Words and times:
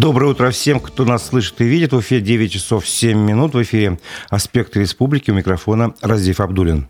Доброе 0.00 0.30
утро 0.30 0.52
всем, 0.52 0.78
кто 0.78 1.04
нас 1.04 1.26
слышит 1.26 1.60
и 1.60 1.64
видит. 1.64 1.92
В 1.92 1.98
эфире 1.98 2.20
9 2.20 2.52
часов 2.52 2.86
7 2.86 3.18
минут. 3.18 3.54
В 3.54 3.62
эфире 3.64 3.98
«Аспекты 4.30 4.78
республики». 4.78 5.32
У 5.32 5.34
микрофона 5.34 5.92
Разив 6.00 6.38
Абдулин. 6.38 6.86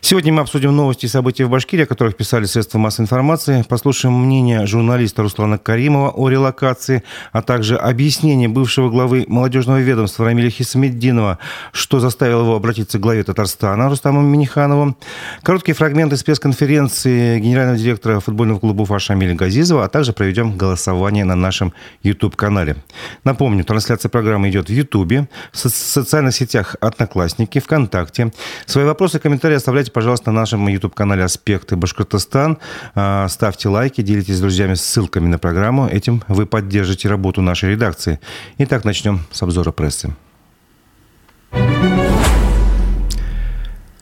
Сегодня 0.00 0.32
мы 0.32 0.42
обсудим 0.42 0.74
новости 0.74 1.06
и 1.06 1.08
события 1.08 1.44
в 1.44 1.50
Башкирии, 1.50 1.84
о 1.84 1.86
которых 1.86 2.16
писали 2.16 2.44
средства 2.44 2.78
массовой 2.78 3.04
информации. 3.04 3.64
Послушаем 3.68 4.14
мнение 4.14 4.66
журналиста 4.66 5.22
Руслана 5.22 5.58
Каримова 5.58 6.10
о 6.10 6.28
релокации, 6.28 7.02
а 7.32 7.42
также 7.42 7.76
объяснение 7.76 8.48
бывшего 8.48 8.90
главы 8.90 9.24
молодежного 9.28 9.78
ведомства 9.78 10.26
Рамиля 10.26 10.50
Хисамеддинова, 10.50 11.38
что 11.72 12.00
заставило 12.00 12.42
его 12.42 12.56
обратиться 12.56 12.98
к 12.98 13.00
главе 13.00 13.22
Татарстана 13.22 13.88
Рустаму 13.88 14.22
Миниханову. 14.22 14.96
Короткие 15.42 15.74
фрагменты 15.74 16.16
с 16.16 16.22
пресс-конференции 16.22 17.38
генерального 17.38 17.78
директора 17.78 18.20
футбольного 18.20 18.58
клуба 18.58 18.82
Уфа 18.82 18.98
Шамиля 18.98 19.34
Газизова, 19.34 19.84
а 19.84 19.88
также 19.88 20.12
проведем 20.12 20.56
голосование 20.56 21.24
на 21.24 21.36
нашем 21.36 21.72
YouTube-канале. 22.02 22.76
Напомню, 23.24 23.64
трансляция 23.64 24.08
программы 24.08 24.48
идет 24.50 24.68
в 24.68 24.72
YouTube, 24.72 25.28
в 25.52 25.58
социальных 25.58 26.34
сетях 26.34 26.76
Одноклассники, 26.80 27.58
ВКонтакте. 27.58 28.32
Свои 28.66 28.84
вопросы 28.84 29.18
и 29.18 29.20
комментарии 29.20 29.49
комментарии 29.50 29.56
оставляйте, 29.56 29.90
пожалуйста, 29.90 30.30
на 30.30 30.40
нашем 30.40 30.68
YouTube-канале 30.68 31.24
«Аспекты 31.24 31.76
Башкортостан». 31.76 32.58
А, 32.94 33.28
ставьте 33.28 33.68
лайки, 33.68 34.00
делитесь 34.00 34.36
с 34.36 34.40
друзьями 34.40 34.74
ссылками 34.74 35.26
на 35.26 35.38
программу. 35.38 35.88
Этим 35.88 36.22
вы 36.28 36.46
поддержите 36.46 37.08
работу 37.08 37.42
нашей 37.42 37.70
редакции. 37.70 38.20
Итак, 38.58 38.84
начнем 38.84 39.20
с 39.32 39.42
обзора 39.42 39.72
прессы. 39.72 40.14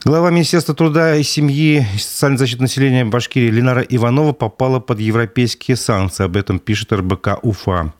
Глава 0.04 0.30
Министерства 0.30 0.76
труда 0.76 1.16
и 1.16 1.24
семьи 1.24 1.84
и 1.94 1.98
социальной 1.98 2.38
защиты 2.38 2.62
населения 2.62 3.04
Башкирии 3.04 3.50
Ленара 3.50 3.82
Иванова 3.82 4.32
попала 4.32 4.78
под 4.78 5.00
европейские 5.00 5.76
санкции. 5.76 6.24
Об 6.24 6.36
этом 6.36 6.60
пишет 6.60 6.92
РБК 6.92 7.40
УФА. 7.42 7.92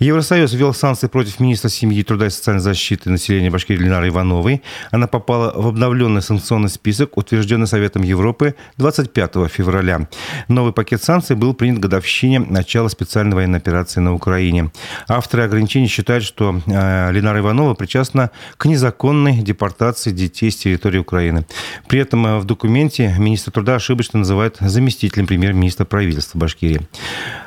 Евросоюз 0.00 0.52
ввел 0.52 0.74
санкции 0.74 1.06
против 1.06 1.38
министра 1.38 1.68
семьи, 1.68 2.02
труда 2.02 2.26
и 2.26 2.30
социальной 2.30 2.60
защиты 2.60 3.08
населения 3.10 3.50
Башкирии 3.50 3.84
Ленары 3.84 4.08
Ивановой. 4.08 4.62
Она 4.90 5.06
попала 5.06 5.52
в 5.54 5.68
обновленный 5.68 6.22
санкционный 6.22 6.68
список, 6.68 7.16
утвержденный 7.16 7.68
Советом 7.68 8.02
Европы 8.02 8.56
25 8.78 9.48
февраля. 9.48 10.08
Новый 10.48 10.72
пакет 10.72 11.04
санкций 11.04 11.36
был 11.36 11.54
принят 11.54 11.78
годовщине 11.78 12.40
начала 12.40 12.88
специальной 12.88 13.36
военной 13.36 13.58
операции 13.58 14.00
на 14.00 14.12
Украине. 14.12 14.72
Авторы 15.06 15.44
ограничений 15.44 15.86
считают, 15.86 16.24
что 16.24 16.60
э, 16.66 17.12
Ленара 17.12 17.38
Иванова 17.38 17.74
причастна 17.74 18.32
к 18.56 18.66
незаконной 18.66 19.38
депортации 19.38 20.10
детей 20.10 20.50
с 20.50 20.56
территории 20.56 20.98
Украины. 20.98 21.37
Украины. 21.38 21.46
При 21.88 22.00
этом 22.00 22.26
э, 22.26 22.38
в 22.38 22.44
документе 22.44 23.14
министр 23.18 23.50
труда 23.52 23.76
ошибочно 23.76 24.20
называют 24.20 24.56
заместителем 24.60 25.26
премьер-министра 25.26 25.84
правительства 25.84 26.38
Башкирии. 26.38 26.80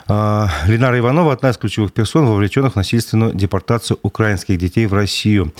А, 0.08 0.50
Ленара 0.68 0.98
Иванова– 0.98 1.34
одна 1.34 1.50
из 1.50 1.58
ключевых 1.58 1.94
персон, 1.94 2.26
вовлеченных 2.26 2.74
в 2.74 2.76
насильственную 2.76 3.34
депортацию 3.34 4.00
украинских 4.02 4.58
детей 4.58 4.86
в 4.86 4.94
Россию. 4.94 5.54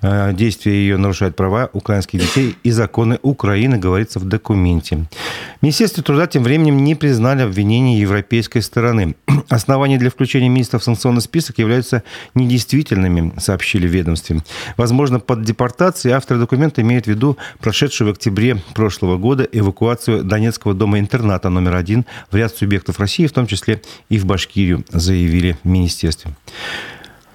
А, 0.00 0.32
действия 0.32 0.72
ее 0.72 0.96
нарушают 0.96 1.36
права 1.36 1.68
украинских 1.72 2.20
детей 2.20 2.56
и 2.62 2.70
законы 2.70 3.18
Украины, 3.22 3.78
говорится 3.78 4.18
в 4.18 4.24
документе. 4.24 5.06
Министерство 5.60 6.02
труда 6.02 6.26
тем 6.26 6.42
временем 6.42 6.84
не 6.84 6.94
признали 6.94 7.42
обвинения 7.42 7.98
европейской 7.98 8.60
стороны. 8.60 9.14
Основания 9.48 9.98
для 9.98 10.10
включения 10.10 10.48
министра 10.48 10.78
в 10.78 10.84
санкционный 10.84 11.20
список 11.20 11.58
являются 11.58 12.02
недействительными, 12.34 13.32
сообщили 13.38 13.86
в 13.86 13.90
ведомстве. 13.90 14.42
Возможно, 14.76 15.20
под 15.20 15.42
депортацией 15.42 16.14
авторы 16.14 16.40
документа 16.40 16.80
имеют 16.82 17.04
в 17.04 17.08
виду 17.08 17.36
прошедшую 17.60 18.08
в 18.08 18.12
октябре 18.12 18.56
прошлого 18.74 19.16
года 19.16 19.46
эвакуацию 19.50 20.24
Донецкого 20.24 20.74
дома-интерната 20.74 21.48
номер 21.50 21.76
один 21.76 22.06
в 22.30 22.36
ряд 22.36 22.56
субъектов 22.56 22.98
России, 22.98 23.26
в 23.26 23.32
том 23.32 23.46
числе 23.46 23.81
и 24.08 24.18
в 24.18 24.26
Башкирию, 24.26 24.84
заявили 24.90 25.56
в 25.62 25.68
министерстве. 25.68 26.32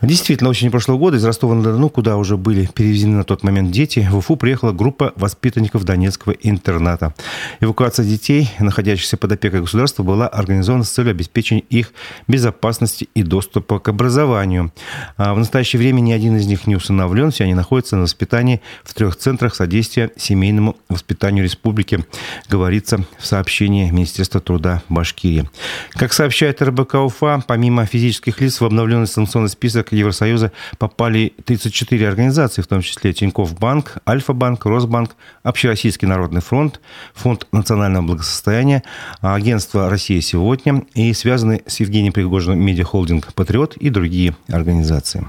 Действительно, 0.02 0.52
очень 0.52 0.70
прошлого 0.70 1.00
года 1.00 1.18
из 1.18 1.26
Ростова-на-Дону, 1.26 1.90
куда 1.90 2.18
уже 2.18 2.38
были 2.38 2.68
перевезены 2.68 3.18
на 3.18 3.24
тот 3.24 3.42
момент 3.42 3.72
дети, 3.72 4.08
в 4.12 4.18
Уфу 4.18 4.36
приехала 4.36 4.72
группа 4.72 5.12
воспитанников 5.16 5.86
Донецкого 5.86 6.34
интерната. 6.34 7.16
Эвакуация 7.62 8.06
детей, 8.06 8.52
находящихся 8.60 9.18
под 9.18 9.32
опекой 9.32 9.62
государства, 9.62 10.04
была 10.04 10.28
организована 10.28 10.84
с 10.84 10.92
целью 10.92 11.12
обеспечения 11.12 11.64
их 11.70 11.94
безопасности 12.28 13.10
и 13.16 13.24
доступа 13.24 13.80
к 13.80 13.88
образованию. 13.90 14.72
А 15.18 15.34
в 15.34 15.40
настоящее 15.40 15.80
время 15.80 16.00
ни 16.02 16.12
один 16.12 16.38
из 16.38 16.46
них 16.46 16.68
не 16.68 16.76
усыновлен, 16.76 17.32
все 17.32 17.46
они 17.46 17.56
находятся 17.56 17.96
на 17.96 18.04
воспитании 18.04 18.62
в 18.84 18.94
трех 18.94 19.16
центрах 19.16 19.56
содействия 19.56 20.12
семейному 20.16 20.78
воспитанию 20.90 21.44
республики, 21.44 22.06
говорится 22.50 23.04
в 23.18 23.26
сообщении 23.26 23.90
Министерства 23.90 24.42
труда 24.42 24.84
Башкирии. 24.90 25.50
Как 25.94 26.14
сообщает 26.14 26.62
РБК 26.62 26.96
УФА, 26.96 27.44
помимо 27.48 27.88
физических 27.88 28.42
лиц 28.42 28.62
в 28.62 28.66
обновленный 28.66 29.08
санкционный 29.08 29.50
список 29.50 29.87
список 29.88 29.94
Евросоюза 29.94 30.52
попали 30.78 31.34
34 31.46 32.08
организации, 32.08 32.62
в 32.62 32.68
том 32.68 32.82
числе 32.82 33.14
Тинькофф 33.14 33.58
Банк, 33.58 33.98
Альфа-банк, 34.08 34.66
Росбанк, 34.66 35.16
Общероссийский 35.44 36.08
народный 36.08 36.42
фронт, 36.42 36.80
Фонд 37.14 37.48
национального 37.52 38.06
благосостояния, 38.06 38.84
Агентство 39.22 39.90
«Россия 39.90 40.22
сегодня» 40.22 40.84
и 40.94 41.14
связанные 41.14 41.62
с 41.66 41.80
Евгением 41.80 42.14
Пригожиным 42.14 42.60
медиахолдинг 42.60 43.34
«Патриот» 43.34 43.78
и 43.78 43.90
другие 43.90 44.36
организации. 44.50 45.28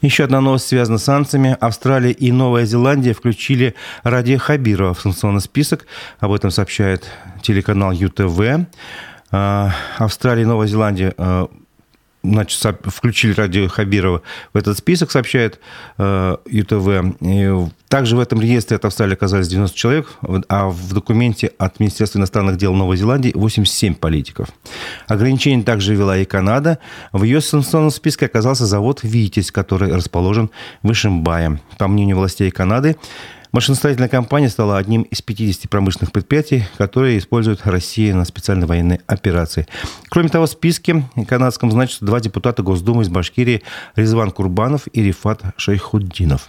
Еще 0.00 0.24
одна 0.24 0.40
новость 0.40 0.66
связана 0.66 0.98
с 0.98 1.04
санкциями. 1.04 1.56
Австралия 1.60 2.12
и 2.12 2.30
Новая 2.30 2.66
Зеландия 2.66 3.14
включили 3.14 3.74
Ради 4.02 4.36
Хабирова 4.36 4.92
в 4.92 5.00
санкционный 5.00 5.40
список. 5.40 5.86
Об 6.20 6.32
этом 6.32 6.50
сообщает 6.50 7.04
телеканал 7.42 7.92
ЮТВ. 7.92 8.66
А, 9.30 9.72
Австралия 9.98 10.42
и 10.42 10.46
Новая 10.46 10.68
Зеландия 10.68 11.14
а, 11.16 11.48
значит, 12.24 12.60
включили 12.86 13.32
радио 13.34 13.68
Хабирова 13.68 14.22
в 14.52 14.56
этот 14.56 14.78
список, 14.78 15.10
сообщает 15.10 15.60
э, 15.98 16.36
ЮТВ. 16.46 17.16
И 17.20 17.50
также 17.88 18.16
в 18.16 18.20
этом 18.20 18.40
реестре 18.40 18.76
от 18.76 18.84
Австралии 18.84 19.14
оказались 19.14 19.46
90 19.48 19.76
человек, 19.76 20.08
а 20.48 20.68
в 20.68 20.92
документе 20.92 21.52
от 21.58 21.78
Министерства 21.78 22.18
иностранных 22.18 22.56
дел 22.56 22.74
Новой 22.74 22.96
Зеландии 22.96 23.32
87 23.34 23.94
политиков. 23.94 24.48
Ограничение 25.06 25.64
также 25.64 25.94
ввела 25.94 26.16
и 26.16 26.24
Канада. 26.24 26.78
В 27.12 27.22
ее 27.22 27.40
санкционном 27.40 27.90
списке 27.90 28.26
оказался 28.26 28.66
завод 28.66 29.00
«Витязь», 29.02 29.52
который 29.52 29.94
расположен 29.94 30.50
в 30.82 30.90
Ишимбае. 30.90 31.60
По 31.78 31.86
мнению 31.86 32.16
властей 32.16 32.50
Канады, 32.50 32.96
Машиностроительная 33.54 34.08
компания 34.08 34.48
стала 34.48 34.78
одним 34.78 35.02
из 35.02 35.22
50 35.22 35.70
промышленных 35.70 36.10
предприятий, 36.10 36.64
которые 36.76 37.18
используют 37.18 37.60
Россия 37.62 38.12
на 38.12 38.24
специальной 38.24 38.66
военной 38.66 39.00
операции. 39.06 39.68
Кроме 40.08 40.28
того, 40.28 40.46
в 40.46 40.50
списке 40.50 41.04
канадском 41.28 41.70
значатся 41.70 42.04
два 42.04 42.18
депутата 42.18 42.64
Госдумы 42.64 43.04
из 43.04 43.08
Башкирии 43.10 43.62
Резван 43.94 44.32
Курбанов 44.32 44.88
и 44.92 45.04
Рифат 45.04 45.40
Шейхуддинов. 45.56 46.48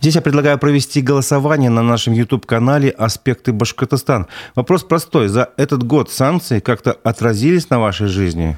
Здесь 0.00 0.14
я 0.14 0.20
предлагаю 0.20 0.56
провести 0.56 1.00
голосование 1.00 1.68
на 1.68 1.82
нашем 1.82 2.14
YouTube-канале 2.14 2.90
«Аспекты 2.90 3.52
Башкортостан». 3.52 4.28
Вопрос 4.54 4.84
простой. 4.84 5.26
За 5.26 5.50
этот 5.56 5.82
год 5.82 6.12
санкции 6.12 6.60
как-то 6.60 6.92
отразились 7.02 7.70
на 7.70 7.80
вашей 7.80 8.06
жизни? 8.06 8.56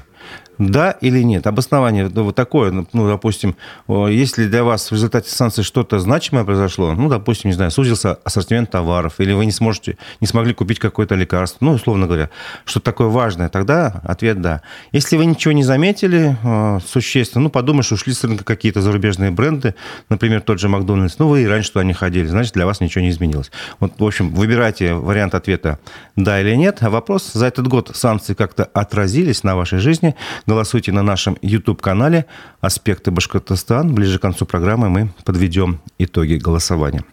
Да 0.57 0.91
или 1.01 1.21
нет? 1.21 1.45
Обоснование 1.45 2.09
ну, 2.13 2.23
вот 2.23 2.35
такое, 2.35 2.71
ну, 2.71 2.87
ну, 2.93 3.07
допустим, 3.07 3.55
если 3.87 4.47
для 4.47 4.63
вас 4.63 4.89
в 4.89 4.93
результате 4.93 5.29
санкций 5.29 5.63
что-то 5.63 5.99
значимое 5.99 6.43
произошло, 6.45 6.93
ну, 6.93 7.09
допустим, 7.09 7.49
не 7.51 7.55
знаю, 7.55 7.69
сузился 7.69 8.15
ассортимент 8.23 8.71
товаров, 8.71 9.15
или 9.19 9.33
вы 9.33 9.45
не 9.45 9.51
сможете, 9.51 9.97
не 10.19 10.27
смогли 10.27 10.53
купить 10.53 10.79
какое-то 10.79 11.15
лекарство, 11.15 11.63
ну, 11.63 11.73
условно 11.73 12.07
говоря, 12.07 12.29
что 12.65 12.79
такое 12.79 13.07
важное, 13.07 13.49
тогда 13.49 14.01
ответ 14.03 14.41
«да». 14.41 14.61
Если 14.91 15.17
вы 15.17 15.25
ничего 15.25 15.51
не 15.51 15.63
заметили 15.63 16.37
э, 16.43 16.79
существенно, 16.85 17.43
ну, 17.43 17.49
подумаешь, 17.49 17.91
ушли 17.91 18.13
с 18.13 18.23
рынка 18.23 18.43
какие-то 18.43 18.81
зарубежные 18.81 19.29
бренды, 19.29 19.75
например, 20.09 20.41
тот 20.41 20.59
же 20.59 20.69
Макдональдс, 20.69 21.19
ну, 21.19 21.27
вы 21.27 21.43
и 21.43 21.47
раньше 21.47 21.73
туда 21.73 21.83
не 21.83 21.93
ходили, 21.93 22.25
значит, 22.25 22.53
для 22.53 22.65
вас 22.65 22.81
ничего 22.81 23.03
не 23.03 23.11
изменилось. 23.11 23.51
Вот, 23.79 23.99
в 23.99 24.03
общем, 24.03 24.33
выбирайте 24.33 24.95
вариант 24.95 25.35
ответа 25.35 25.77
«да» 26.15 26.41
или 26.41 26.55
«нет», 26.55 26.79
а 26.81 26.89
вопрос, 26.89 27.31
за 27.33 27.45
этот 27.45 27.67
год 27.67 27.91
санкции 27.93 28.33
как-то 28.33 28.63
отразились 28.73 29.43
на 29.43 29.55
вашей 29.55 29.77
жизни– 29.77 30.15
Голосуйте 30.45 30.91
на 30.91 31.03
нашем 31.03 31.37
YouTube-канале 31.41 32.25
«Аспекты 32.61 33.11
Башкортостан». 33.11 33.93
Ближе 33.93 34.19
к 34.19 34.21
концу 34.21 34.45
программы 34.45 34.89
мы 34.89 35.09
подведем 35.25 35.79
итоги 35.97 36.35
голосования. 36.35 37.03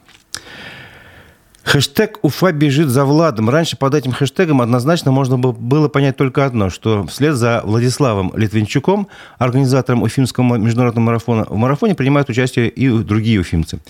Хэштег 1.64 2.18
«Уфа 2.22 2.52
бежит 2.52 2.88
за 2.88 3.04
Владом». 3.06 3.48
Раньше 3.48 3.76
под 3.76 3.94
этим 3.94 4.12
хэштегом 4.12 4.60
однозначно 4.60 5.10
можно 5.10 5.38
было 5.38 5.88
понять 5.88 6.16
только 6.16 6.44
одно, 6.44 6.68
что 6.68 7.06
вслед 7.06 7.34
за 7.34 7.62
Владиславом 7.64 8.32
Литвинчуком, 8.36 9.08
организатором 9.38 10.02
Уфимского 10.02 10.56
международного 10.56 11.06
марафона, 11.06 11.46
в 11.48 11.56
марафоне 11.56 11.94
принимают 11.94 12.28
участие 12.28 12.68
и 12.68 12.88
другие 12.90 13.40
уфимцы. 13.40 13.80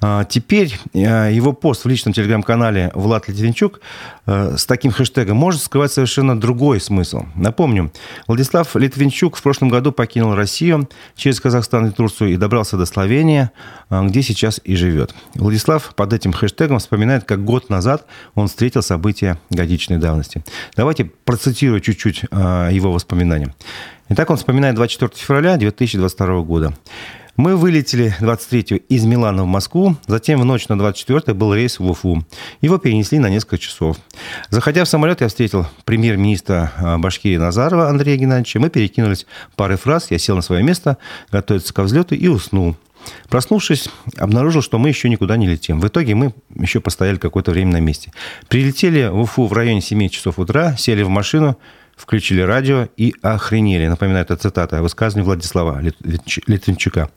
А, 0.00 0.24
теперь 0.24 0.78
а, 0.94 1.28
его 1.28 1.52
пост 1.52 1.84
в 1.84 1.88
личном 1.88 2.14
телеграм-канале 2.14 2.90
«Влад 2.94 3.28
Литвинчук» 3.28 3.80
а, 4.24 4.56
с 4.56 4.64
таким 4.64 4.90
хэштегом 4.90 5.36
может 5.36 5.62
скрывать 5.62 5.92
совершенно 5.92 6.38
другой 6.38 6.80
смысл. 6.80 7.24
Напомню, 7.34 7.92
Владислав 8.26 8.74
Литвинчук 8.74 9.36
в 9.36 9.42
прошлом 9.42 9.68
году 9.68 9.92
покинул 9.92 10.34
Россию 10.34 10.88
через 11.14 11.40
Казахстан 11.40 11.86
и 11.88 11.90
Турцию 11.90 12.32
и 12.32 12.36
добрался 12.38 12.78
до 12.78 12.86
Словении, 12.86 13.50
где 13.90 14.22
сейчас 14.22 14.60
и 14.64 14.76
живет. 14.76 15.14
Владислав 15.34 15.94
под 15.94 16.12
этим 16.12 16.32
хэштегом 16.32 16.78
вспоминает 16.78 17.17
вспоминает, 17.18 17.24
как 17.24 17.44
год 17.44 17.70
назад 17.70 18.06
он 18.34 18.48
встретил 18.48 18.82
события 18.82 19.38
годичной 19.50 19.98
давности. 19.98 20.42
Давайте 20.76 21.04
процитирую 21.24 21.80
чуть-чуть 21.80 22.24
а, 22.30 22.70
его 22.70 22.92
воспоминания. 22.92 23.54
Итак, 24.10 24.30
он 24.30 24.36
вспоминает 24.36 24.74
24 24.74 25.10
февраля 25.14 25.56
2022 25.56 26.42
года. 26.42 26.74
Мы 27.36 27.56
вылетели 27.56 28.12
23 28.18 28.82
из 28.88 29.04
Милана 29.04 29.44
в 29.44 29.46
Москву, 29.46 29.96
затем 30.08 30.40
в 30.40 30.44
ночь 30.44 30.66
на 30.68 30.76
24 30.76 31.34
был 31.34 31.54
рейс 31.54 31.78
в 31.78 31.88
Уфу. 31.88 32.24
Его 32.60 32.78
перенесли 32.78 33.20
на 33.20 33.28
несколько 33.30 33.58
часов. 33.58 33.96
Заходя 34.50 34.82
в 34.82 34.88
самолет, 34.88 35.20
я 35.20 35.28
встретил 35.28 35.64
премьер-министра 35.84 36.72
а, 36.76 36.98
Башкирии 36.98 37.38
Назарова 37.38 37.88
Андрея 37.88 38.16
Геннадьевича. 38.16 38.58
Мы 38.58 38.70
перекинулись 38.70 39.26
парой 39.54 39.76
фраз, 39.76 40.10
я 40.10 40.18
сел 40.18 40.34
на 40.34 40.42
свое 40.42 40.64
место, 40.64 40.96
готовиться 41.30 41.72
ко 41.72 41.82
взлету 41.84 42.14
и 42.16 42.26
уснул. 42.26 42.76
Проснувшись, 43.28 43.88
обнаружил, 44.16 44.62
что 44.62 44.78
мы 44.78 44.88
еще 44.88 45.08
никуда 45.08 45.36
не 45.36 45.46
летим. 45.46 45.80
В 45.80 45.86
итоге 45.86 46.14
мы 46.14 46.34
еще 46.54 46.80
постояли 46.80 47.16
какое-то 47.16 47.50
время 47.50 47.72
на 47.72 47.80
месте. 47.80 48.12
Прилетели 48.48 49.08
в 49.08 49.20
Уфу 49.20 49.46
в 49.46 49.52
районе 49.52 49.80
7 49.80 50.08
часов 50.08 50.38
утра, 50.38 50.76
сели 50.76 51.02
в 51.02 51.08
машину, 51.08 51.58
включили 51.98 52.40
радио 52.40 52.88
и 52.96 53.14
охренели. 53.22 53.88
Напоминаю, 53.88 54.24
это 54.24 54.36
цитата 54.36 54.80
высказывания 54.80 55.24
Владислава 55.24 55.80
Литвинчука. 56.46 57.10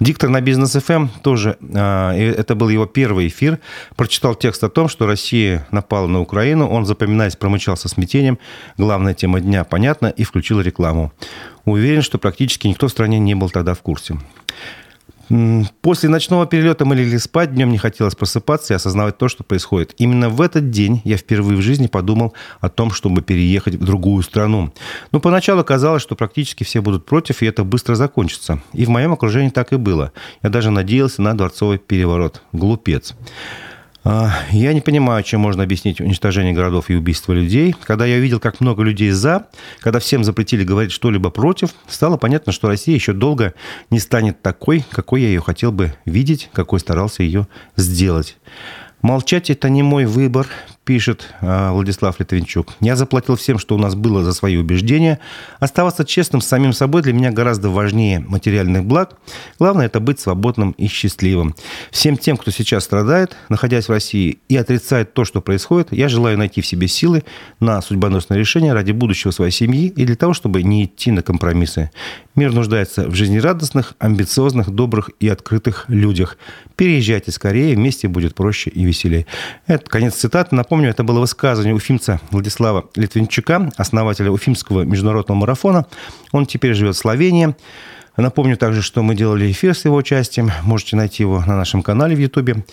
Диктор 0.00 0.28
на 0.28 0.40
бизнес 0.40 0.72
ФМ 0.72 0.92
эм 0.92 1.08
тоже, 1.22 1.56
а, 1.74 2.12
это 2.12 2.54
был 2.54 2.68
его 2.68 2.86
первый 2.86 3.28
эфир, 3.28 3.60
прочитал 3.96 4.34
текст 4.34 4.64
о 4.64 4.68
том, 4.68 4.88
что 4.88 5.06
Россия 5.06 5.66
напала 5.70 6.08
на 6.08 6.20
Украину. 6.20 6.68
Он, 6.68 6.84
запоминаясь, 6.84 7.36
промычал 7.36 7.76
со 7.76 7.88
смятением. 7.88 8.38
Главная 8.76 9.14
тема 9.14 9.40
дня 9.40 9.64
понятна 9.64 10.08
и 10.08 10.24
включил 10.24 10.60
рекламу. 10.60 11.12
Уверен, 11.64 12.02
что 12.02 12.18
практически 12.18 12.66
никто 12.66 12.88
в 12.88 12.90
стране 12.90 13.18
не 13.18 13.34
был 13.34 13.50
тогда 13.50 13.74
в 13.74 13.82
курсе. 13.82 14.18
После 15.80 16.08
ночного 16.08 16.46
перелета 16.46 16.84
мы 16.84 16.94
легли 16.94 17.18
спать, 17.18 17.54
днем 17.54 17.70
не 17.70 17.78
хотелось 17.78 18.14
просыпаться 18.14 18.74
и 18.74 18.76
осознавать 18.76 19.18
то, 19.18 19.28
что 19.28 19.44
происходит. 19.44 19.94
Именно 19.98 20.28
в 20.28 20.40
этот 20.40 20.70
день 20.70 21.00
я 21.04 21.16
впервые 21.16 21.56
в 21.56 21.62
жизни 21.62 21.86
подумал 21.86 22.34
о 22.60 22.68
том, 22.68 22.90
чтобы 22.90 23.22
переехать 23.22 23.74
в 23.74 23.84
другую 23.84 24.22
страну. 24.22 24.72
Но 25.12 25.20
поначалу 25.20 25.64
казалось, 25.64 26.02
что 26.02 26.14
практически 26.14 26.64
все 26.64 26.80
будут 26.80 27.06
против, 27.06 27.42
и 27.42 27.46
это 27.46 27.64
быстро 27.64 27.94
закончится. 27.94 28.60
И 28.72 28.84
в 28.84 28.90
моем 28.90 29.12
окружении 29.12 29.50
так 29.50 29.72
и 29.72 29.76
было. 29.76 30.12
Я 30.42 30.50
даже 30.50 30.70
надеялся 30.70 31.22
на 31.22 31.34
дворцовый 31.36 31.78
переворот. 31.78 32.42
Глупец. 32.52 33.14
А, 34.06 34.30
я 34.50 34.74
не 34.74 34.82
понимаю, 34.82 35.22
чем 35.22 35.40
можно 35.40 35.62
объяснить 35.62 35.98
уничтожение 35.98 36.52
городов 36.52 36.90
и 36.90 36.94
убийство 36.94 37.32
людей. 37.32 37.74
Когда 37.84 38.04
я 38.04 38.18
увидел, 38.18 38.38
как 38.38 38.60
много 38.60 38.82
людей 38.82 39.10
за, 39.10 39.46
когда 39.80 39.98
всем 39.98 40.24
запретили 40.24 40.62
говорить 40.62 40.92
что-либо 40.92 41.30
против, 41.30 41.70
стало 41.88 42.18
понятно, 42.18 42.52
что 42.52 42.68
Россия 42.68 42.94
еще 42.94 43.14
долго 43.14 43.54
не 43.88 43.98
станет 43.98 44.42
такой, 44.42 44.84
какой 44.90 45.22
я 45.22 45.28
ее 45.28 45.40
хотел 45.40 45.72
бы 45.72 45.94
видеть, 46.04 46.50
какой 46.52 46.80
старался 46.80 47.22
ее 47.22 47.48
сделать. 47.76 48.36
Молчать– 49.00 49.48
это 49.50 49.70
не 49.70 49.82
мой 49.82 50.04
выбор, 50.04 50.48
пишет 50.84 51.34
а, 51.40 51.72
Владислав 51.72 52.18
Литвинчук. 52.20 52.74
Я 52.80 52.96
заплатил 52.96 53.36
всем, 53.36 53.58
что 53.58 53.74
у 53.74 53.78
нас 53.78 53.94
было 53.94 54.22
за 54.22 54.32
свои 54.32 54.56
убеждения. 54.56 55.18
Оставаться 55.58 56.04
честным 56.04 56.40
с 56.40 56.46
самим 56.46 56.72
собой 56.72 57.02
для 57.02 57.12
меня 57.12 57.32
гораздо 57.32 57.70
важнее 57.70 58.20
материальных 58.20 58.84
благ. 58.84 59.16
Главное– 59.58 59.86
это 59.86 60.00
быть 60.00 60.20
свободным 60.20 60.72
и 60.72 60.86
счастливым. 60.86 61.54
Всем 61.90 62.16
тем, 62.16 62.36
кто 62.36 62.50
сейчас 62.50 62.84
страдает, 62.84 63.36
находясь 63.48 63.86
в 63.86 63.90
России, 63.90 64.38
и 64.48 64.56
отрицает 64.56 65.14
то, 65.14 65.24
что 65.24 65.40
происходит, 65.40 65.92
я 65.92 66.08
желаю 66.08 66.36
найти 66.36 66.60
в 66.60 66.66
себе 66.66 66.86
силы 66.86 67.24
на 67.60 67.80
судьбоносное 67.80 68.38
решение 68.38 68.72
ради 68.72 68.92
будущего 68.92 69.30
своей 69.30 69.52
семьи 69.52 69.88
и 69.88 70.04
для 70.04 70.16
того, 70.16 70.34
чтобы 70.34 70.62
не 70.62 70.84
идти 70.84 71.10
на 71.10 71.22
компромиссы. 71.22 71.90
Мир 72.34 72.52
нуждается 72.52 73.08
в 73.08 73.14
жизнерадостных, 73.14 73.94
амбициозных, 73.98 74.70
добрых 74.70 75.10
и 75.20 75.28
открытых 75.28 75.84
людях. 75.88 76.36
Переезжайте 76.76 77.30
скорее, 77.30 77.76
вместе 77.76 78.08
будет 78.08 78.34
проще 78.34 78.70
и 78.70 78.84
веселее. 78.84 79.26
Это 79.66 79.88
конец 79.88 80.14
цитаты. 80.14 80.56
Напомню, 80.56 80.73
это 80.82 81.04
было 81.04 81.20
высказывание 81.20 81.74
уфимца 81.74 82.20
Владислава 82.30 82.86
Литвинчука, 82.96 83.70
основателя 83.76 84.30
Уфимского 84.30 84.82
международного 84.82 85.38
марафона. 85.38 85.86
Он 86.32 86.46
теперь 86.46 86.74
живет 86.74 86.96
в 86.96 86.98
Словении. 86.98 87.54
Напомню 88.16 88.56
также, 88.56 88.82
что 88.82 89.02
мы 89.02 89.14
делали 89.14 89.50
эфир 89.50 89.74
с 89.74 89.84
его 89.84 89.96
участием. 89.96 90.50
Можете 90.62 90.96
найти 90.96 91.22
его 91.22 91.40
на 91.40 91.56
нашем 91.56 91.82
канале 91.82 92.14
в 92.14 92.18
Ютубе, 92.18 92.64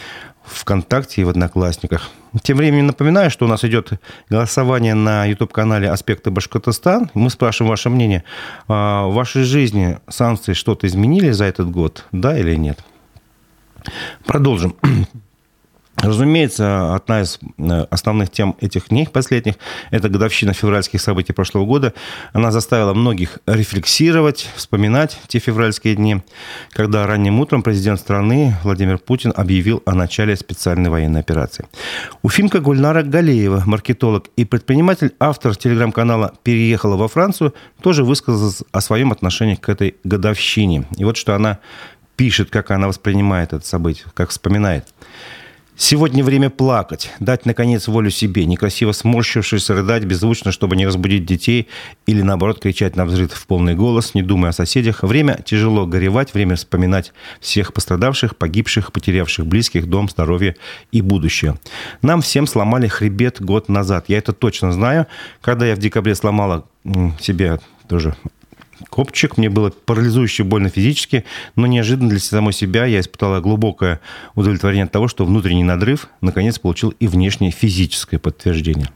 ВКонтакте 0.43 1.21
и 1.21 1.23
в 1.23 1.29
Одноклассниках. 1.29 2.09
Тем 2.43 2.57
временем 2.57 2.87
напоминаю, 2.87 3.31
что 3.31 3.45
у 3.45 3.47
нас 3.47 3.63
идет 3.63 3.93
голосование 4.29 4.93
на 4.93 5.25
YouTube-канале 5.25 5.89
«Аспекты 5.89 6.31
Башкортостан». 6.31 7.09
Мы 7.13 7.29
спрашиваем 7.29 7.69
ваше 7.69 7.89
мнение. 7.89 8.23
А, 8.67 9.07
в 9.07 9.13
вашей 9.13 9.43
жизни 9.43 9.99
санкции 10.07 10.53
что-то 10.53 10.87
изменили 10.87 11.31
за 11.31 11.45
этот 11.45 11.69
год, 11.69 12.05
да 12.11 12.37
или 12.37 12.55
нет? 12.55 12.83
Продолжим. 14.25 14.75
Разумеется, 15.97 16.95
одна 16.95 17.21
из 17.21 17.37
э, 17.57 17.85
основных 17.91 18.31
тем 18.31 18.55
этих 18.59 18.89
дней 18.89 19.07
последних– 19.07 19.55
это 19.91 20.09
годовщина 20.09 20.53
февральских 20.53 21.01
событий 21.01 21.33
прошлого 21.33 21.65
года. 21.65 21.93
Она 22.33 22.49
заставила 22.51 22.93
многих 22.93 23.39
рефлексировать, 23.45 24.49
вспоминать 24.55 25.19
те 25.27 25.39
февральские 25.39 25.95
дни, 25.95 26.23
когда 26.71 27.05
ранним 27.05 27.39
утром 27.39 27.61
президент 27.61 27.99
страны 27.99 28.55
Владимир 28.63 28.97
Путин 28.97 29.33
объявил 29.35 29.83
о 29.85 29.93
начале 29.93 30.35
специальной 30.35 30.89
военной 30.89 31.19
операции. 31.19 31.67
Уфимка 32.23 32.61
Гульнара 32.61 33.03
Галеева, 33.03 33.63
маркетолог 33.65 34.27
и 34.37 34.45
предприниматель, 34.45 35.13
автор 35.19 35.55
телеграм-канала 35.55 36.33
«Переехала 36.41 36.95
во 36.95 37.09
Францию», 37.09 37.53
тоже 37.83 38.03
высказалась 38.03 38.63
о 38.71 38.81
своем 38.81 39.11
отношении 39.11 39.55
к 39.55 39.69
этой 39.69 39.95
годовщине. 40.03 40.85
И 40.97 41.03
вот 41.03 41.17
что 41.17 41.35
она 41.35 41.59
пишет, 42.15 42.49
как 42.49 42.71
она 42.71 42.87
воспринимает 42.87 43.53
это 43.53 43.67
событие, 43.67 44.05
как 44.15 44.29
вспоминает– 44.29 44.87
Сегодня 45.77 46.23
время 46.23 46.49
плакать, 46.49 47.11
дать, 47.19 47.45
наконец, 47.45 47.87
волю 47.87 48.11
себе, 48.11 48.45
некрасиво 48.45 48.91
сморщившись, 48.91 49.69
рыдать 49.69 50.03
беззвучно, 50.03 50.51
чтобы 50.51 50.75
не 50.75 50.85
разбудить 50.85 51.25
детей, 51.25 51.67
или, 52.05 52.21
наоборот, 52.21 52.59
кричать 52.59 52.95
на 52.95 53.05
взрыв 53.05 53.33
в 53.33 53.47
полный 53.47 53.73
голос, 53.73 54.13
не 54.13 54.21
думая 54.21 54.49
о 54.49 54.53
соседях. 54.53 55.01
Время 55.01 55.41
тяжело 55.43 55.87
горевать, 55.87 56.33
время 56.33 56.55
вспоминать 56.55 57.13
всех 57.39 57.73
пострадавших, 57.73 58.35
погибших, 58.35 58.91
потерявших 58.91 59.47
близких, 59.47 59.87
дом, 59.87 60.07
здоровье 60.07 60.55
и 60.91 61.01
будущее. 61.01 61.57
Нам 62.01 62.21
всем 62.21 62.45
сломали 62.47 62.87
хребет 62.87 63.41
год 63.41 63.67
назад. 63.67 64.05
Я 64.07 64.19
это 64.19 64.33
точно 64.33 64.71
знаю. 64.71 65.07
Когда 65.41 65.65
я 65.65 65.75
в 65.75 65.79
декабре 65.79 66.15
сломала 66.15 66.65
себе 67.19 67.59
тоже 67.87 68.15
копчик. 68.89 69.37
Мне 69.37 69.49
было 69.49 69.69
парализующе 69.69 70.43
больно 70.43 70.69
физически, 70.69 71.25
но 71.55 71.67
неожиданно 71.67 72.09
для 72.09 72.19
самой 72.19 72.53
себя 72.53 72.85
я 72.85 72.99
испытала 72.99 73.39
глубокое 73.39 73.99
удовлетворение 74.35 74.85
от 74.85 74.91
того, 74.91 75.07
что 75.07 75.25
внутренний 75.25 75.63
надрыв 75.63 76.07
наконец 76.21 76.59
получил 76.59 76.89
и 76.99 77.07
внешнее 77.07 77.51
физическое 77.51 78.19
подтверждение. 78.19 78.89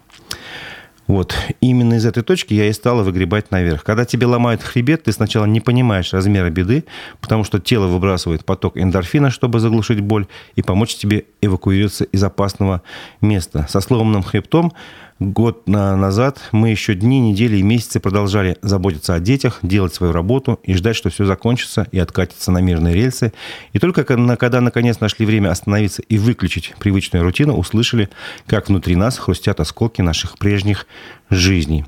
Вот. 1.08 1.36
Именно 1.62 1.96
из 1.96 2.06
этой 2.06 2.24
точки 2.24 2.54
я 2.54 2.68
и 2.68 2.74
стала 2.74 3.04
выгребать 3.04 3.52
наверх. 3.52 3.84
Когда 3.84 4.06
тебе 4.06 4.26
ломают 4.26 4.64
хребет, 4.64 5.04
ты 5.04 5.12
сначала 5.12 5.46
не 5.46 5.62
понимаешь 5.62 6.14
размера 6.14 6.50
беды, 6.50 6.86
потому 7.22 7.44
что 7.44 7.60
тело 7.60 7.86
выбрасывает 7.86 8.44
поток 8.44 8.77
эндорфина, 8.77 9.30
чтобы 9.30 9.60
заглушить 9.60 10.00
боль 10.00 10.25
и 10.56 10.63
помочь 10.63 10.96
тебе 10.96 11.25
эвакуироваться 11.42 12.06
из 12.06 12.24
опасного 12.24 12.82
места. 13.22 13.68
Со 13.70 13.82
сломанным 13.82 14.24
хребтом 14.24 14.74
Год 15.19 15.65
назад 15.65 16.41
мы 16.51 16.72
еще 16.72 16.93
дни, 16.93 17.22
недели 17.22 17.55
и 17.55 17.63
месяцы 17.63 18.01
продолжали 18.01 18.57
заботиться 18.62 19.13
о 19.13 19.22
детях, 19.22 19.60
делать 19.62 19.93
свою 19.93 20.12
работу 20.12 20.60
и 20.63 20.74
ждать, 20.74 20.98
что 20.98 21.10
все 21.10 21.24
закончится 21.24 21.88
и 21.93 22.00
откатится 22.00 22.51
на 22.51 22.57
мирные 22.57 22.93
рельсы. 22.93 23.31
И 23.72 23.79
только 23.79 24.03
когда 24.03 24.60
наконец 24.60 25.00
нашли 25.00 25.25
время 25.25 25.51
остановиться 25.51 26.01
и 26.01 26.17
выключить 26.17 26.74
привычную 26.79 27.24
рутину, 27.24 27.55
услышали, 27.55 28.10
как 28.45 28.67
внутри 28.67 28.98
нас 28.98 29.17
хрустят 29.17 29.62
осколки 29.62 30.01
наших 30.01 30.38
прежних 30.38 30.86
жизней. 31.29 31.86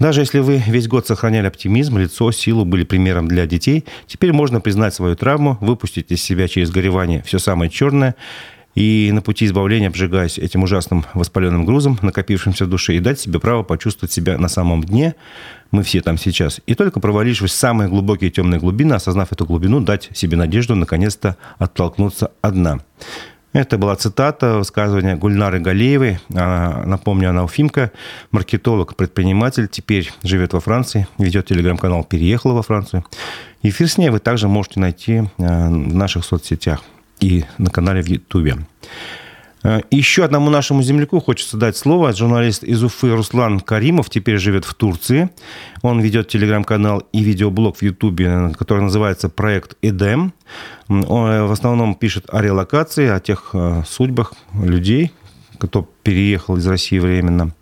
Даже 0.00 0.22
если 0.22 0.40
вы 0.40 0.60
весь 0.66 0.88
год 0.88 1.06
сохраняли 1.06 1.46
оптимизм, 1.46 1.98
лицо, 1.98 2.32
силу, 2.32 2.64
были 2.64 2.82
примером 2.82 3.28
для 3.28 3.46
детей, 3.46 3.84
теперь 4.08 4.32
можно 4.32 4.60
признать 4.60 4.92
свою 4.92 5.14
травму, 5.14 5.56
выпустить 5.60 6.10
из 6.10 6.20
себя 6.20 6.48
через 6.48 6.72
горевание 6.72 7.22
все 7.22 7.38
самое 7.38 7.70
черное 7.70 8.16
и 8.74 9.10
на 9.12 9.20
пути 9.22 9.46
избавления 9.46 9.88
обжигаясь 9.88 10.38
этим 10.38 10.62
ужасным 10.62 11.04
воспаленным 11.14 11.64
грузом, 11.64 11.98
накопившимся 12.02 12.66
в 12.66 12.68
душе, 12.68 12.96
и 12.96 13.00
дать 13.00 13.20
себе 13.20 13.40
право 13.40 13.62
почувствовать 13.62 14.12
себя 14.12 14.38
на 14.38 14.48
самом 14.48 14.82
дне, 14.82 15.14
мы 15.70 15.82
все 15.82 16.00
там 16.00 16.18
сейчас, 16.18 16.60
и 16.66 16.74
только 16.74 17.00
провалившись 17.00 17.50
в 17.50 17.54
самые 17.54 17.88
глубокие 17.88 18.30
темные 18.30 18.60
глубины, 18.60 18.94
осознав 18.94 19.32
эту 19.32 19.46
глубину, 19.46 19.80
дать 19.80 20.08
себе 20.12 20.36
надежду 20.36 20.74
наконец-то 20.74 21.36
оттолкнуться 21.58 22.32
одна. 22.42 22.80
Это 23.52 23.78
была 23.78 23.96
цитата 23.96 24.58
высказывания 24.58 25.16
Гульнары 25.16 25.58
Галеевой. 25.58 26.20
Она, 26.28 26.84
напомню, 26.86 27.30
она 27.30 27.42
уфимка, 27.42 27.90
маркетолог, 28.30 28.94
предприниматель, 28.94 29.66
теперь 29.66 30.12
живет 30.22 30.52
во 30.52 30.60
Франции, 30.60 31.08
ведет 31.18 31.46
телеграм-канал 31.46 32.04
«Переехала 32.04 32.52
во 32.52 32.62
Францию». 32.62 33.04
Эфир 33.62 33.88
с 33.88 33.98
ней 33.98 34.10
вы 34.10 34.20
также 34.20 34.46
можете 34.46 34.78
найти 34.78 35.14
э, 35.14 35.22
в 35.36 35.94
наших 35.94 36.24
соцсетях 36.24 36.80
и 37.20 37.44
на 37.58 37.70
канале 37.70 38.02
в 38.02 38.06
Ютубе. 38.06 38.58
Э, 39.62 39.80
еще 39.90 40.24
одному 40.24 40.50
нашему 40.50 40.82
земляку 40.82 41.20
хочется 41.20 41.56
дать 41.56 41.76
слово. 41.76 42.12
Журналист 42.12 42.64
из 42.64 42.82
Уфы 42.82 43.14
Руслан 43.14 43.60
Каримов 43.60 44.08
теперь 44.08 44.38
живет 44.38 44.64
в 44.64 44.74
Турции. 44.74 45.30
Он 45.82 46.00
ведет 46.00 46.28
телеграм-канал 46.28 47.02
и 47.12 47.22
видеоблог 47.22 47.76
в 47.76 47.82
Ютубе, 47.82 48.52
который 48.58 48.82
называется 48.82 49.28
«Проект 49.28 49.76
Эдем». 49.82 50.32
Он 50.88 51.04
э, 51.04 51.44
в 51.44 51.52
основном 51.52 51.94
пишет 51.94 52.24
о 52.28 52.40
релокации, 52.40 53.08
о 53.08 53.20
тех 53.20 53.50
э, 53.52 53.82
судьбах 53.86 54.32
людей, 54.54 55.12
кто 55.60 55.88
переехал 56.02 56.56
из 56.56 56.66
России 56.66 56.98
временно. 56.98 57.52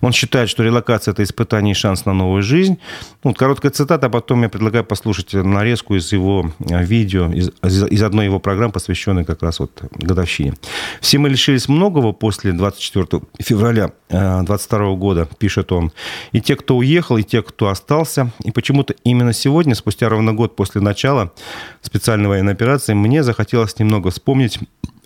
Он 0.00 0.12
считает, 0.12 0.48
что 0.48 0.62
релокация– 0.62 1.12
это 1.14 1.22
испытание 1.22 1.72
и 1.72 1.74
шанс 1.74 2.04
на 2.04 2.12
новую 2.12 2.42
жизнь. 2.42 2.78
Ну, 3.22 3.30
вот 3.30 3.38
короткая 3.38 3.70
цитата, 3.72 4.06
а 4.06 4.10
потом 4.10 4.42
я 4.42 4.48
предлагаю 4.48 4.84
послушать 4.84 5.32
нарезку 5.32 5.94
из 5.94 6.12
его 6.12 6.52
э, 6.58 6.84
видео, 6.84 7.32
из, 7.32 7.50
из 7.62 8.02
одной 8.02 8.26
его 8.26 8.40
программы, 8.40 8.72
посвященной 8.72 9.24
как 9.24 9.42
раз 9.42 9.60
вот 9.60 9.82
годовщине. 9.92 10.54
«Все 11.00 11.18
мы 11.18 11.28
лишились 11.28 11.68
многого 11.68 12.12
после 12.12 12.52
24 12.52 13.22
февраля 13.38 13.92
22 14.10 14.78
э, 14.78 14.96
года», 14.96 15.28
пишет 15.38 15.72
он. 15.72 15.92
«И 16.32 16.40
те, 16.40 16.56
кто 16.56 16.76
уехал, 16.76 17.16
и 17.16 17.22
те, 17.22 17.42
кто 17.42 17.68
остался. 17.68 18.32
И 18.42 18.50
почему-то 18.50 18.94
именно 19.04 19.32
сегодня, 19.32 19.74
спустя 19.74 20.08
ровно 20.08 20.32
год 20.34 20.56
после 20.56 20.80
начала 20.80 21.32
специальной 21.80 22.28
военной 22.28 22.52
операции, 22.52 22.94
мне 22.94 23.22
захотелось 23.22 23.78
немного 23.78 24.10
вспомнить 24.10 24.58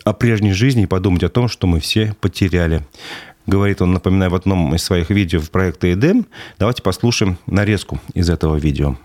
о 0.03 0.13
прежней 0.13 0.53
жизни 0.53 0.83
и 0.83 0.87
подумать 0.87 1.23
о 1.23 1.29
том, 1.29 1.47
что 1.47 1.67
мы 1.67 1.79
все 1.79 2.13
потеряли. 2.21 2.83
Говорит 3.47 3.81
он, 3.81 3.93
напоминаю, 3.93 4.31
в 4.31 4.35
одном 4.35 4.75
из 4.75 4.83
своих 4.83 5.09
видео 5.09 5.39
в 5.39 5.49
проекте 5.49 5.93
«Эдем». 5.93 6.27
Давайте 6.59 6.83
послушаем 6.83 7.37
нарезку 7.47 7.99
из 8.13 8.29
этого 8.29 8.55
видео. 8.57 8.95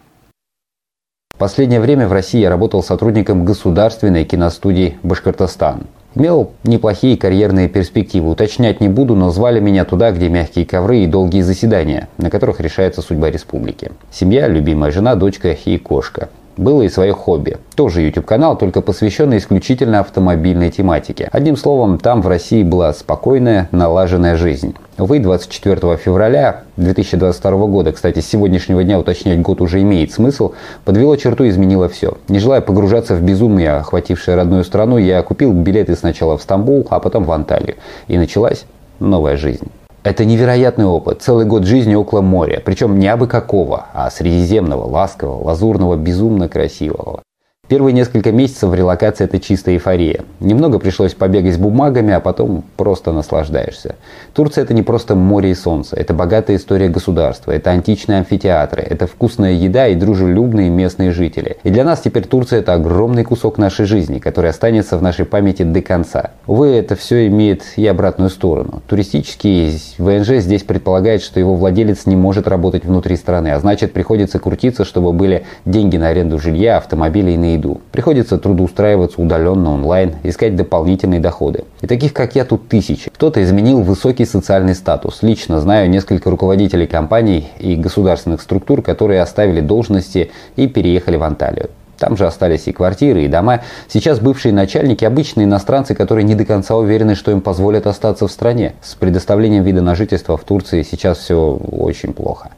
В 1.34 1.38
последнее 1.38 1.80
время 1.80 2.06
в 2.06 2.12
России 2.12 2.40
я 2.40 2.50
работал 2.50 2.82
сотрудником 2.82 3.44
государственной 3.44 4.24
киностудии 4.24 4.98
«Башкортостан». 5.02 5.86
Имел 6.14 6.52
неплохие 6.62 7.16
карьерные 7.16 7.68
перспективы. 7.68 8.30
Уточнять 8.30 8.80
не 8.80 8.88
буду, 8.88 9.16
но 9.16 9.30
звали 9.30 9.58
меня 9.58 9.84
туда, 9.84 10.12
где 10.12 10.28
мягкие 10.28 10.64
ковры 10.64 10.98
и 10.98 11.06
долгие 11.06 11.40
заседания, 11.40 12.08
на 12.18 12.30
которых 12.30 12.60
решается 12.60 13.02
судьба 13.02 13.30
республики. 13.30 13.90
Семья, 14.12 14.46
любимая 14.46 14.92
жена, 14.92 15.16
дочка 15.16 15.52
и 15.52 15.78
кошка 15.78 16.28
было 16.56 16.82
и 16.82 16.88
свое 16.88 17.12
хобби. 17.12 17.58
Тоже 17.74 18.02
YouTube-канал, 18.02 18.56
только 18.56 18.80
посвященный 18.80 19.38
исключительно 19.38 20.00
автомобильной 20.00 20.70
тематике. 20.70 21.28
Одним 21.32 21.56
словом, 21.56 21.98
там 21.98 22.22
в 22.22 22.28
России 22.28 22.62
была 22.62 22.92
спокойная, 22.92 23.68
налаженная 23.72 24.36
жизнь. 24.36 24.74
Увы, 24.98 25.18
24 25.18 25.96
февраля 25.96 26.62
2022 26.76 27.66
года, 27.66 27.92
кстати, 27.92 28.20
с 28.20 28.26
сегодняшнего 28.26 28.84
дня 28.84 28.98
уточнять 28.98 29.40
год 29.42 29.60
уже 29.60 29.82
имеет 29.82 30.12
смысл, 30.12 30.52
подвело 30.84 31.16
черту 31.16 31.44
и 31.44 31.48
изменило 31.50 31.88
все. 31.88 32.16
Не 32.28 32.38
желая 32.38 32.60
погружаться 32.60 33.14
в 33.14 33.22
безумие, 33.22 33.72
охватившее 33.72 34.36
родную 34.36 34.64
страну, 34.64 34.98
я 34.98 35.22
купил 35.22 35.52
билеты 35.52 35.96
сначала 35.96 36.38
в 36.38 36.42
Стамбул, 36.42 36.86
а 36.90 37.00
потом 37.00 37.24
в 37.24 37.32
Анталию. 37.32 37.76
И 38.06 38.16
началась 38.16 38.66
новая 39.00 39.36
жизнь. 39.36 39.68
Это 40.04 40.26
невероятный 40.26 40.84
опыт. 40.84 41.22
Целый 41.22 41.46
год 41.46 41.64
жизни 41.64 41.94
около 41.94 42.20
моря. 42.20 42.62
Причем 42.64 42.98
не 42.98 43.08
абы 43.08 43.26
какого, 43.26 43.86
а 43.94 44.10
средиземного, 44.10 44.84
ласкового, 44.84 45.42
лазурного, 45.42 45.96
безумно 45.96 46.48
красивого. 46.48 47.23
Первые 47.66 47.94
несколько 47.94 48.30
месяцев 48.30 48.74
релокации 48.74 49.24
это 49.24 49.40
чистая 49.40 49.76
эйфория. 49.76 50.24
Немного 50.38 50.78
пришлось 50.78 51.14
побегать 51.14 51.54
с 51.54 51.56
бумагами, 51.56 52.12
а 52.12 52.20
потом 52.20 52.62
просто 52.76 53.10
наслаждаешься. 53.12 53.96
Турция 54.34 54.64
это 54.64 54.74
не 54.74 54.82
просто 54.82 55.14
море 55.14 55.52
и 55.52 55.54
солнце, 55.54 55.96
это 55.96 56.12
богатая 56.12 56.56
история 56.56 56.88
государства, 56.88 57.52
это 57.52 57.70
античные 57.70 58.18
амфитеатры, 58.18 58.82
это 58.82 59.06
вкусная 59.06 59.52
еда 59.52 59.88
и 59.88 59.94
дружелюбные 59.94 60.68
местные 60.68 61.12
жители. 61.12 61.56
И 61.62 61.70
для 61.70 61.84
нас 61.84 62.02
теперь 62.02 62.26
Турция 62.26 62.58
это 62.58 62.74
огромный 62.74 63.24
кусок 63.24 63.56
нашей 63.56 63.86
жизни, 63.86 64.18
который 64.18 64.50
останется 64.50 64.98
в 64.98 65.02
нашей 65.02 65.24
памяти 65.24 65.62
до 65.62 65.80
конца. 65.80 66.32
Увы, 66.46 66.68
это 66.68 66.96
все 66.96 67.26
имеет 67.28 67.62
и 67.76 67.86
обратную 67.86 68.28
сторону. 68.28 68.82
Туристический 68.86 69.80
ВНЖ 69.96 70.42
здесь 70.42 70.64
предполагает, 70.64 71.22
что 71.22 71.40
его 71.40 71.54
владелец 71.54 72.04
не 72.04 72.16
может 72.16 72.46
работать 72.46 72.84
внутри 72.84 73.16
страны, 73.16 73.52
а 73.52 73.58
значит 73.58 73.94
приходится 73.94 74.38
крутиться, 74.38 74.84
чтобы 74.84 75.14
были 75.14 75.46
деньги 75.64 75.96
на 75.96 76.08
аренду 76.08 76.38
жилья, 76.38 76.76
автомобили 76.76 77.30
и 77.30 77.36
на 77.38 77.53
еду. 77.54 77.80
Приходится 77.92 78.38
трудоустраиваться 78.38 79.20
удаленно 79.20 79.72
онлайн, 79.72 80.14
искать 80.22 80.56
дополнительные 80.56 81.20
доходы. 81.20 81.64
И 81.80 81.86
таких, 81.86 82.12
как 82.12 82.34
я, 82.34 82.44
тут 82.44 82.68
тысячи. 82.68 83.10
Кто-то 83.10 83.42
изменил 83.42 83.80
высокий 83.80 84.24
социальный 84.24 84.74
статус. 84.74 85.22
Лично 85.22 85.60
знаю 85.60 85.90
несколько 85.90 86.30
руководителей 86.30 86.86
компаний 86.86 87.48
и 87.58 87.76
государственных 87.76 88.40
структур, 88.42 88.82
которые 88.82 89.22
оставили 89.22 89.60
должности 89.60 90.30
и 90.56 90.66
переехали 90.66 91.16
в 91.16 91.22
Анталию. 91.22 91.70
Там 91.98 92.16
же 92.16 92.26
остались 92.26 92.66
и 92.66 92.72
квартиры, 92.72 93.24
и 93.24 93.28
дома. 93.28 93.60
Сейчас 93.88 94.18
бывшие 94.18 94.52
начальники– 94.52 95.04
обычные 95.06 95.44
иностранцы, 95.44 95.94
которые 95.94 96.24
не 96.24 96.34
до 96.34 96.44
конца 96.44 96.76
уверены, 96.76 97.14
что 97.14 97.30
им 97.30 97.40
позволят 97.40 97.86
остаться 97.86 98.26
в 98.26 98.32
стране. 98.32 98.74
С 98.82 98.94
предоставлением 98.94 99.62
вида 99.62 99.80
на 99.80 99.94
жительство 99.94 100.36
в 100.36 100.44
Турции 100.44 100.82
сейчас 100.82 101.18
все 101.18 101.54
очень 101.54 102.12
плохо. 102.12 102.50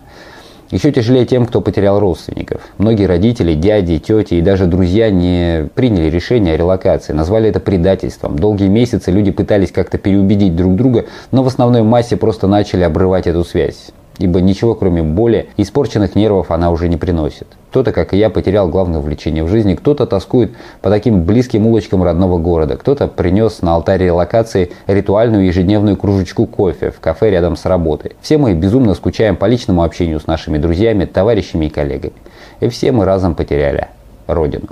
Еще 0.71 0.91
тяжелее 0.91 1.27
тем, 1.27 1.47
кто 1.47 1.61
потерял 1.61 2.01
родственников. 2.01 2.61
Многие 2.79 3.07
родители, 3.07 3.55
дяди, 3.55 3.99
тети 3.99 4.35
и 4.35 4.41
даже 4.41 4.67
друзья 4.67 5.11
не 5.11 5.69
приняли 5.75 6.11
решение 6.11 6.55
о 6.55 6.57
релокации, 6.57 7.13
назвали 7.13 7.51
это 7.51 7.61
предательством. 7.61 8.37
Долгие 8.37 8.69
месяцы 8.69 9.13
люди 9.13 9.31
пытались 9.31 9.71
как-то 9.71 9.99
переубедить 9.99 10.57
друг 10.57 10.75
друга, 10.75 11.07
но 11.31 11.45
в 11.45 11.47
основной 11.47 11.83
массе 11.83 12.17
просто 12.17 12.49
начали 12.49 12.83
обрывать 12.83 13.27
эту 13.27 13.45
связь 13.45 13.93
ибо 14.19 14.41
ничего 14.41 14.75
кроме 14.75 15.03
боли 15.03 15.49
испорченных 15.57 16.15
нервов 16.15 16.51
она 16.51 16.71
уже 16.71 16.89
не 16.89 16.97
приносит. 16.97 17.47
Кто-то, 17.71 17.93
как 17.93 18.15
и 18.15 18.17
я, 18.17 18.31
потерял 18.31 18.69
главное 18.69 19.01
увлечение 19.01 19.45
в 19.45 19.49
жизни, 19.49 19.75
кто-то 19.75 20.07
тоскует 20.07 20.55
по 20.81 20.89
таким 20.89 21.25
близким 21.25 21.67
улочкам 21.67 22.03
родного 22.03 22.39
города, 22.39 22.77
кто-то 22.77 23.07
принес 23.07 23.61
на 23.61 23.75
алтаре 23.75 24.07
релокации 24.07 24.73
ритуальную 24.87 25.45
ежедневную 25.45 25.97
кружечку 25.97 26.47
кофе 26.47 26.91
в 26.91 27.01
кафе 27.01 27.31
рядом 27.31 27.57
с 27.57 27.67
работой. 27.67 28.13
Все 28.23 28.39
мы 28.39 28.55
безумно 28.55 28.95
скучаем 28.95 29.37
по 29.37 29.45
личному 29.47 29.83
общению 29.83 30.21
с 30.21 30.27
нашими 30.27 30.59
друзьями, 30.59 31.05
товарищами 31.05 31.67
и 31.67 31.71
коллегами. 31.71 32.15
И 32.61 32.69
все 32.69 32.93
мы 32.93 33.05
разом 33.05 33.35
потеряли 33.35 33.89
Родину. 34.27 34.69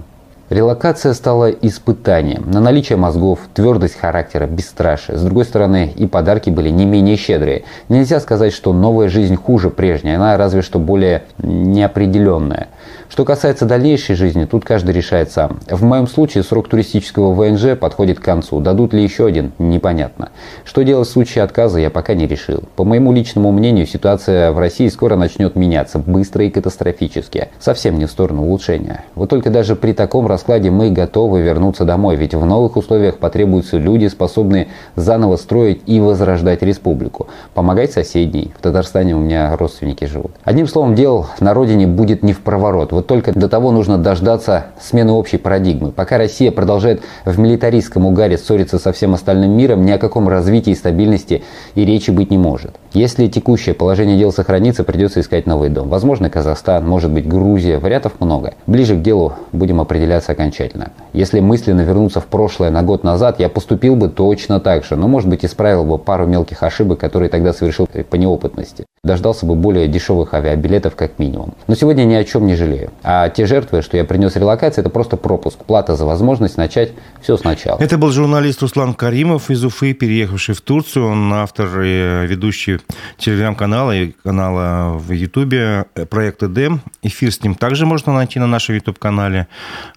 Релокация 0.54 1.14
стала 1.14 1.50
испытанием 1.50 2.48
на 2.48 2.60
наличие 2.60 2.96
мозгов, 2.96 3.40
твердость 3.54 3.98
характера, 3.98 4.46
бесстрашие. 4.46 5.18
С 5.18 5.22
другой 5.22 5.46
стороны, 5.46 5.92
и 5.96 6.06
подарки 6.06 6.48
были 6.48 6.68
не 6.68 6.86
менее 6.86 7.16
щедрые. 7.16 7.64
Нельзя 7.88 8.20
сказать, 8.20 8.52
что 8.52 8.72
новая 8.72 9.08
жизнь 9.08 9.34
хуже 9.34 9.70
прежней, 9.70 10.14
она 10.14 10.36
разве 10.36 10.62
что 10.62 10.78
более 10.78 11.24
неопределенная. 11.38 12.68
Что 13.14 13.24
касается 13.24 13.64
дальнейшей 13.64 14.16
жизни, 14.16 14.44
тут 14.44 14.64
каждый 14.64 14.92
решает 14.92 15.30
сам. 15.30 15.60
В 15.70 15.84
моем 15.84 16.08
случае 16.08 16.42
срок 16.42 16.66
туристического 16.66 17.32
ВНЖ 17.32 17.78
подходит 17.78 18.18
к 18.18 18.24
концу. 18.24 18.58
Дадут 18.58 18.92
ли 18.92 19.04
еще 19.04 19.24
один? 19.24 19.52
Непонятно. 19.60 20.30
Что 20.64 20.82
делать 20.82 21.06
в 21.06 21.12
случае 21.12 21.44
отказа, 21.44 21.78
я 21.78 21.90
пока 21.90 22.14
не 22.14 22.26
решил. 22.26 22.64
По 22.74 22.82
моему 22.82 23.12
личному 23.12 23.52
мнению, 23.52 23.86
ситуация 23.86 24.50
в 24.50 24.58
России 24.58 24.88
скоро 24.88 25.14
начнет 25.14 25.54
меняться, 25.54 26.00
быстро 26.00 26.44
и 26.44 26.50
катастрофически. 26.50 27.50
Совсем 27.60 28.00
не 28.00 28.06
в 28.06 28.10
сторону 28.10 28.46
улучшения. 28.46 29.04
Вот 29.14 29.30
только 29.30 29.48
даже 29.48 29.76
при 29.76 29.92
таком 29.92 30.26
раскладе 30.26 30.72
мы 30.72 30.90
готовы 30.90 31.40
вернуться 31.40 31.84
домой, 31.84 32.16
ведь 32.16 32.34
в 32.34 32.44
новых 32.44 32.76
условиях 32.76 33.18
потребуются 33.18 33.76
люди, 33.76 34.08
способные 34.08 34.66
заново 34.96 35.36
строить 35.36 35.82
и 35.86 36.00
возрождать 36.00 36.62
республику. 36.62 37.28
Помогать 37.54 37.92
соседней. 37.92 38.52
В 38.58 38.60
Татарстане 38.60 39.14
у 39.14 39.20
меня 39.20 39.56
родственники 39.56 40.04
живут. 40.04 40.32
Одним 40.42 40.66
словом, 40.66 40.96
дел 40.96 41.28
на 41.38 41.54
родине 41.54 41.86
будет 41.86 42.24
не 42.24 42.32
в 42.32 42.40
проворот. 42.40 42.90
Вот 42.90 43.03
только 43.06 43.32
до 43.32 43.48
того 43.48 43.70
нужно 43.70 43.98
дождаться 43.98 44.66
смены 44.80 45.12
общей 45.12 45.38
парадигмы. 45.38 45.92
Пока 45.92 46.18
Россия 46.18 46.50
продолжает 46.50 47.02
в 47.24 47.38
милитаристском 47.38 48.06
угаре 48.06 48.38
ссориться 48.38 48.78
со 48.78 48.92
всем 48.92 49.14
остальным 49.14 49.52
миром, 49.52 49.84
ни 49.84 49.90
о 49.90 49.98
каком 49.98 50.28
развитии 50.28 50.70
и 50.70 50.74
стабильности 50.74 51.42
и 51.74 51.84
речи 51.84 52.10
быть 52.10 52.30
не 52.30 52.38
может. 52.38 52.74
Если 52.92 53.26
текущее 53.26 53.74
положение 53.74 54.16
дел 54.16 54.32
сохранится, 54.32 54.84
придется 54.84 55.20
искать 55.20 55.46
новый 55.46 55.68
дом. 55.68 55.88
Возможно, 55.88 56.30
Казахстан, 56.30 56.86
может 56.86 57.10
быть, 57.10 57.26
Грузия. 57.26 57.78
Вариантов 57.78 58.12
много. 58.20 58.54
Ближе 58.66 58.94
к 58.96 59.02
делу 59.02 59.34
будем 59.52 59.80
определяться 59.80 60.32
окончательно. 60.32 60.92
Если 61.12 61.40
мысленно 61.40 61.80
вернуться 61.80 62.20
в 62.20 62.26
прошлое 62.26 62.70
на 62.70 62.82
год 62.82 63.02
назад, 63.02 63.40
я 63.40 63.48
поступил 63.48 63.96
бы 63.96 64.08
точно 64.08 64.60
так 64.60 64.84
же. 64.84 64.96
Но, 64.96 65.08
может 65.08 65.28
быть, 65.28 65.44
исправил 65.44 65.84
бы 65.84 65.98
пару 65.98 66.26
мелких 66.26 66.62
ошибок, 66.62 67.00
которые 67.00 67.28
тогда 67.28 67.52
совершил 67.52 67.86
по 67.86 68.16
неопытности. 68.16 68.84
Дождался 69.02 69.44
бы 69.44 69.54
более 69.54 69.88
дешевых 69.88 70.32
авиабилетов 70.32 70.94
как 70.94 71.18
минимум. 71.18 71.54
Но 71.66 71.74
сегодня 71.74 72.04
ни 72.04 72.14
о 72.14 72.24
чем 72.24 72.46
не 72.46 72.54
жалею. 72.54 72.90
А 73.02 73.28
те 73.28 73.46
жертвы, 73.46 73.82
что 73.82 73.96
я 73.96 74.04
принес 74.04 74.36
релокации, 74.36 74.80
это 74.80 74.90
просто 74.90 75.16
пропуск. 75.16 75.58
Плата 75.64 75.96
за 75.96 76.06
возможность 76.06 76.56
начать 76.56 76.92
все 77.20 77.36
сначала. 77.36 77.78
Это 77.78 77.98
был 77.98 78.10
журналист 78.10 78.62
Руслан 78.62 78.94
Каримов 78.94 79.50
из 79.50 79.64
Уфы, 79.64 79.92
переехавший 79.92 80.54
в 80.54 80.60
Турцию. 80.60 81.06
Он 81.08 81.32
автор 81.34 81.80
и 81.82 82.26
ведущий 82.26 82.78
телеграм-канала 83.18 83.94
и 83.94 84.12
канала 84.12 84.96
в 84.96 85.12
Ютубе 85.12 85.86
проекта 86.08 86.48
Дэм. 86.48 86.80
Эфир 87.02 87.32
с 87.32 87.42
ним 87.42 87.54
также 87.54 87.86
можно 87.86 88.14
найти 88.14 88.38
на 88.38 88.46
нашем 88.46 88.74
Ютуб-канале. 88.76 89.48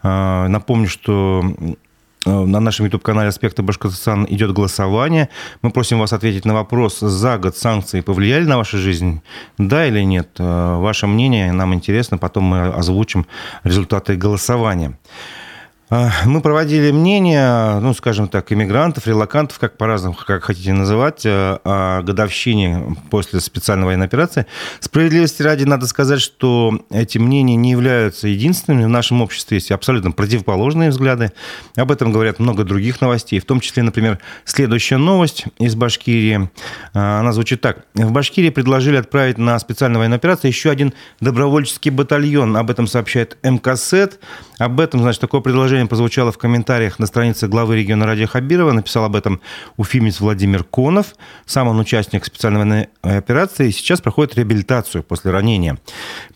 А, 0.04 0.48
напомню, 0.48 0.88
что 0.88 1.42
э, 1.44 1.74
на 2.28 2.60
нашем 2.60 2.86
YouTube-канале 2.86 3.30
«Аспекты 3.30 3.62
Башкортостана» 3.64 4.26
идет 4.26 4.52
голосование. 4.54 5.30
Мы 5.62 5.72
просим 5.72 6.00
вас 6.00 6.14
ответить 6.14 6.46
на 6.46 6.54
вопрос, 6.54 7.00
за 7.00 7.38
год 7.38 7.58
санкции 7.58 8.02
повлияли 8.02 8.46
на 8.46 8.58
вашу 8.58 8.78
жизнь? 8.78 9.22
Да 9.58 9.86
или 9.86 10.02
нет? 10.02 10.30
Э, 10.40 10.78
ваше 10.78 11.08
мнение 11.08 11.52
нам 11.52 11.74
интересно, 11.74 12.18
потом 12.18 12.44
мы 12.44 12.68
озвучим 12.68 13.26
результаты 13.64 14.16
голосования. 14.16 14.98
А, 15.90 16.12
мы 16.26 16.42
проводили 16.42 16.92
мнение, 16.92 17.80
ну, 17.80 17.94
скажем 17.94 18.28
так, 18.28 18.52
иммигрантов, 18.52 19.08
релакантов, 19.08 19.58
как 19.58 19.78
по-разному, 19.78 20.16
как 20.16 20.44
хотите 20.44 20.74
называть, 20.74 21.26
э, 21.26 21.60
о 21.64 22.02
годовщине 22.02 22.98
после 23.10 23.40
специальной 23.40 23.86
военной 23.86 24.06
операции. 24.06 24.48
Справедливости 24.82 25.42
ради 25.44 25.64
надо 25.64 25.88
сказать, 25.88 26.20
что 26.20 26.78
эти 26.90 27.20
мнения 27.20 27.56
не 27.56 27.72
являются 27.72 28.28
единственными. 28.28 28.84
В 28.84 28.90
нашем 28.90 29.22
обществе 29.22 29.58
есть 29.58 29.72
абсолютно 29.72 30.12
противоположные 30.12 30.90
взгляды. 30.90 31.32
Об 31.78 31.90
этом 31.90 32.12
говорят 32.12 32.40
много 32.40 32.66
других 32.66 33.00
новостей, 33.00 33.40
в 33.40 33.46
том 33.46 33.62
числе, 33.62 33.84
например, 33.84 34.20
следующая 34.44 34.98
новость 34.98 35.46
из 35.58 35.76
Башкирии. 35.76 36.50
А, 36.94 37.22
она 37.22 37.32
звучит 37.32 37.62
так. 37.62 37.86
В 37.94 38.12
Башкирии 38.12 38.50
предложили 38.50 38.98
отправить 38.98 39.38
на 39.38 39.58
специальную 39.58 40.00
военную 40.00 40.18
операцию 40.18 40.52
еще 40.52 40.70
один 40.70 40.94
добровольческий 41.22 41.92
батальон. 41.92 42.58
Об 42.58 42.70
этом 42.72 42.88
сообщает 42.88 43.38
МКСЭД. 43.42 44.20
Об 44.58 44.82
этом, 44.82 45.00
значит, 45.00 45.22
такое 45.22 45.40
предложение 45.40 45.77
прозвучало 45.86 46.32
в 46.32 46.38
комментариях 46.40 46.98
на 46.98 47.06
странице 47.06 47.48
главы 47.48 47.76
региона 47.76 48.06
Радия 48.06 48.26
Хабирова. 48.26 48.72
Написал 48.72 49.04
об 49.04 49.16
этом 49.16 49.42
уфимец 49.76 50.20
Владимир 50.20 50.64
Конов. 50.64 51.14
Сам 51.46 51.68
он 51.68 51.80
участник 51.80 52.26
специальной 52.26 52.60
военной 52.60 52.90
операции 53.02 53.68
и 53.68 53.72
сейчас 53.72 54.02
проходит 54.02 54.36
реабилитацию 54.36 55.04
после 55.04 55.32
ранения. 55.32 55.78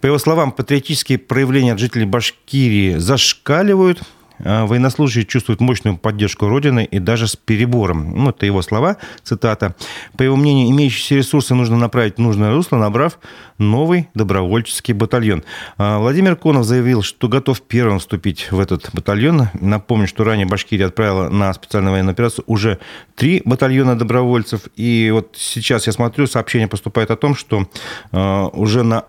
По 0.02 0.06
его 0.06 0.20
словам, 0.20 0.52
патриотические 0.52 1.18
проявления 1.18 1.74
от 1.74 1.80
жителей 1.80 2.06
Башкирии 2.06 2.98
зашкаливают. 2.98 4.04
А, 4.44 4.66
военнослужащие 4.66 5.26
чувствуют 5.26 5.62
мощную 5.62 5.98
поддержку 5.98 6.48
Родины 6.48 6.86
и 6.86 7.00
даже 7.00 7.28
с 7.28 7.36
перебором. 7.36 8.14
Ну, 8.16 8.30
это 8.30 8.46
его 8.46 8.62
слова, 8.62 8.98
цитата. 9.24 9.76
По 10.18 10.24
его 10.24 10.36
мнению, 10.36 10.70
имеющиеся 10.70 11.16
ресурсы 11.16 11.56
нужно 11.56 11.78
направить 11.78 12.16
в 12.16 12.20
нужное 12.20 12.54
русло, 12.54 12.78
набрав 12.78 13.20
новый 13.58 14.10
добровольческий 14.14 14.94
батальон. 14.94 15.44
А, 15.78 16.00
Владимир 16.00 16.36
Конов 16.36 16.66
заявил, 16.66 17.02
что 17.02 17.28
готов 17.28 17.62
первым 17.62 18.00
вступить 18.00 18.52
в 18.52 18.60
этот 18.60 18.90
батальон. 18.94 19.50
Напомню, 19.60 20.08
что 20.08 20.24
ранее 20.24 20.48
Башкирия 20.48 20.88
отправила 20.88 21.30
на 21.30 21.54
специальную 21.54 21.94
военную 21.94 22.14
операцию 22.14 22.44
уже 22.48 22.80
три 23.16 23.42
батальона 23.46 23.98
добровольцев. 23.98 24.62
И 24.76 25.10
вот 25.14 25.36
сейчас 25.38 25.88
я 25.88 25.94
смотрю, 25.94 26.28
сообщение 26.28 26.68
поступает 26.68 27.12
о 27.12 27.16
том, 27.16 27.36
что 27.36 27.68
а, 28.12 28.48
уже 28.48 28.84
на 28.84 29.06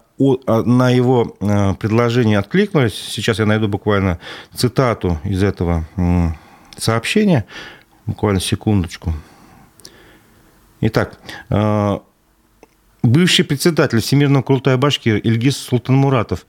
на 0.46 0.90
его 0.90 1.36
а, 1.40 1.74
предложение 1.74 2.38
откликнулись. 2.38 2.94
Сейчас 2.94 3.38
я 3.38 3.46
найду 3.46 3.68
буквально 3.68 4.18
цитату 4.54 5.18
из 5.24 5.42
этого 5.42 5.84
сообщения. 6.76 7.44
Буквально 8.06 8.40
секундочку. 8.40 9.12
Итак, 10.80 11.18
а, 11.50 12.02
бывший 13.02 13.44
председатель 13.44 14.00
Всемирного 14.00 14.42
Курултая 14.42 14.76
Башкир 14.76 15.16
Ильгиз 15.16 15.56
Султанмуратов 15.56 16.46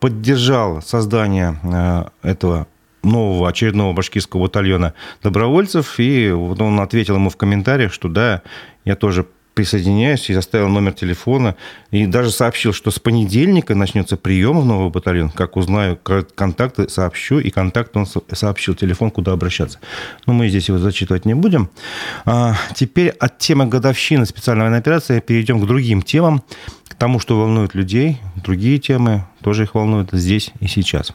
поддержал 0.00 0.82
создание 0.82 2.10
этого 2.22 2.66
нового 3.02 3.48
очередного 3.48 3.92
башкирского 3.92 4.42
батальона 4.42 4.94
добровольцев, 5.22 5.98
и 5.98 6.30
вот 6.30 6.60
он 6.60 6.80
ответил 6.80 7.14
ему 7.14 7.30
в 7.30 7.36
комментариях, 7.36 7.92
что 7.92 8.08
да, 8.08 8.42
я 8.84 8.96
тоже 8.96 9.26
присоединяюсь 9.60 10.30
и 10.30 10.32
оставил 10.32 10.68
номер 10.68 10.94
телефона. 10.94 11.54
И 11.90 12.06
даже 12.06 12.30
сообщил, 12.30 12.72
что 12.72 12.90
с 12.90 12.98
понедельника 12.98 13.74
начнется 13.74 14.16
прием 14.16 14.58
в 14.58 14.64
новый 14.64 14.88
батальон. 14.88 15.28
Как 15.28 15.58
узнаю 15.58 15.98
контакты, 16.34 16.88
сообщу. 16.88 17.40
И 17.40 17.50
контакт 17.50 17.94
он 17.94 18.06
сообщил, 18.32 18.74
телефон, 18.74 19.10
куда 19.10 19.32
обращаться. 19.32 19.78
Но 20.24 20.32
мы 20.32 20.48
здесь 20.48 20.68
его 20.68 20.78
зачитывать 20.78 21.26
не 21.26 21.34
будем. 21.34 21.68
А 22.24 22.56
теперь 22.74 23.10
от 23.10 23.36
темы 23.36 23.66
годовщины 23.66 24.24
специальной 24.24 24.62
военной 24.62 24.78
операции 24.78 25.20
перейдем 25.20 25.60
к 25.60 25.66
другим 25.66 26.00
темам. 26.00 26.42
К 26.88 26.94
тому, 26.94 27.20
что 27.20 27.38
волнует 27.38 27.74
людей. 27.74 28.18
Другие 28.36 28.78
темы 28.78 29.26
тоже 29.42 29.64
их 29.64 29.74
волнуют 29.74 30.08
здесь 30.12 30.52
и 30.60 30.68
сейчас. 30.68 31.12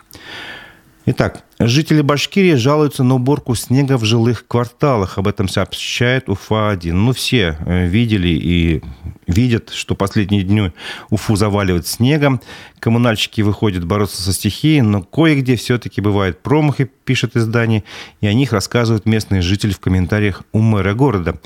Итак, 1.08 1.44
жители 1.60 2.02
Башкирии 2.02 2.56
жалуются 2.56 3.04
на 3.04 3.16
уборку 3.16 3.56
снега 3.56 3.98
в 3.98 4.06
жилых 4.06 4.48
кварталах. 4.48 5.18
Об 5.18 5.28
этом 5.28 5.48
сообщает 5.48 6.30
УФА-1. 6.30 6.92
Ну, 6.94 7.14
все 7.14 7.58
э, 7.66 7.88
видели 7.88 8.30
и 8.30 8.82
видят, 9.28 9.70
что 9.72 9.96
последние 9.96 10.44
дни 10.44 10.72
Уфу 11.10 11.36
заваливают 11.36 11.88
снегом. 11.88 12.42
Коммунальщики 12.80 13.42
выходят 13.42 13.86
бороться 13.86 14.22
со 14.22 14.32
стихией, 14.32 14.82
но 14.82 15.02
кое-где 15.02 15.56
все-таки 15.56 16.02
бывают 16.02 16.44
промахи, 16.44 16.90
пишет 17.04 17.36
издание, 17.36 17.84
и 18.22 18.28
о 18.28 18.34
них 18.34 18.54
рассказывают 18.54 19.06
местные 19.06 19.42
жители 19.42 19.72
в 19.72 19.80
комментариях 19.80 20.44
у 20.52 20.60
мэра 20.60 20.94
города. 20.94 21.40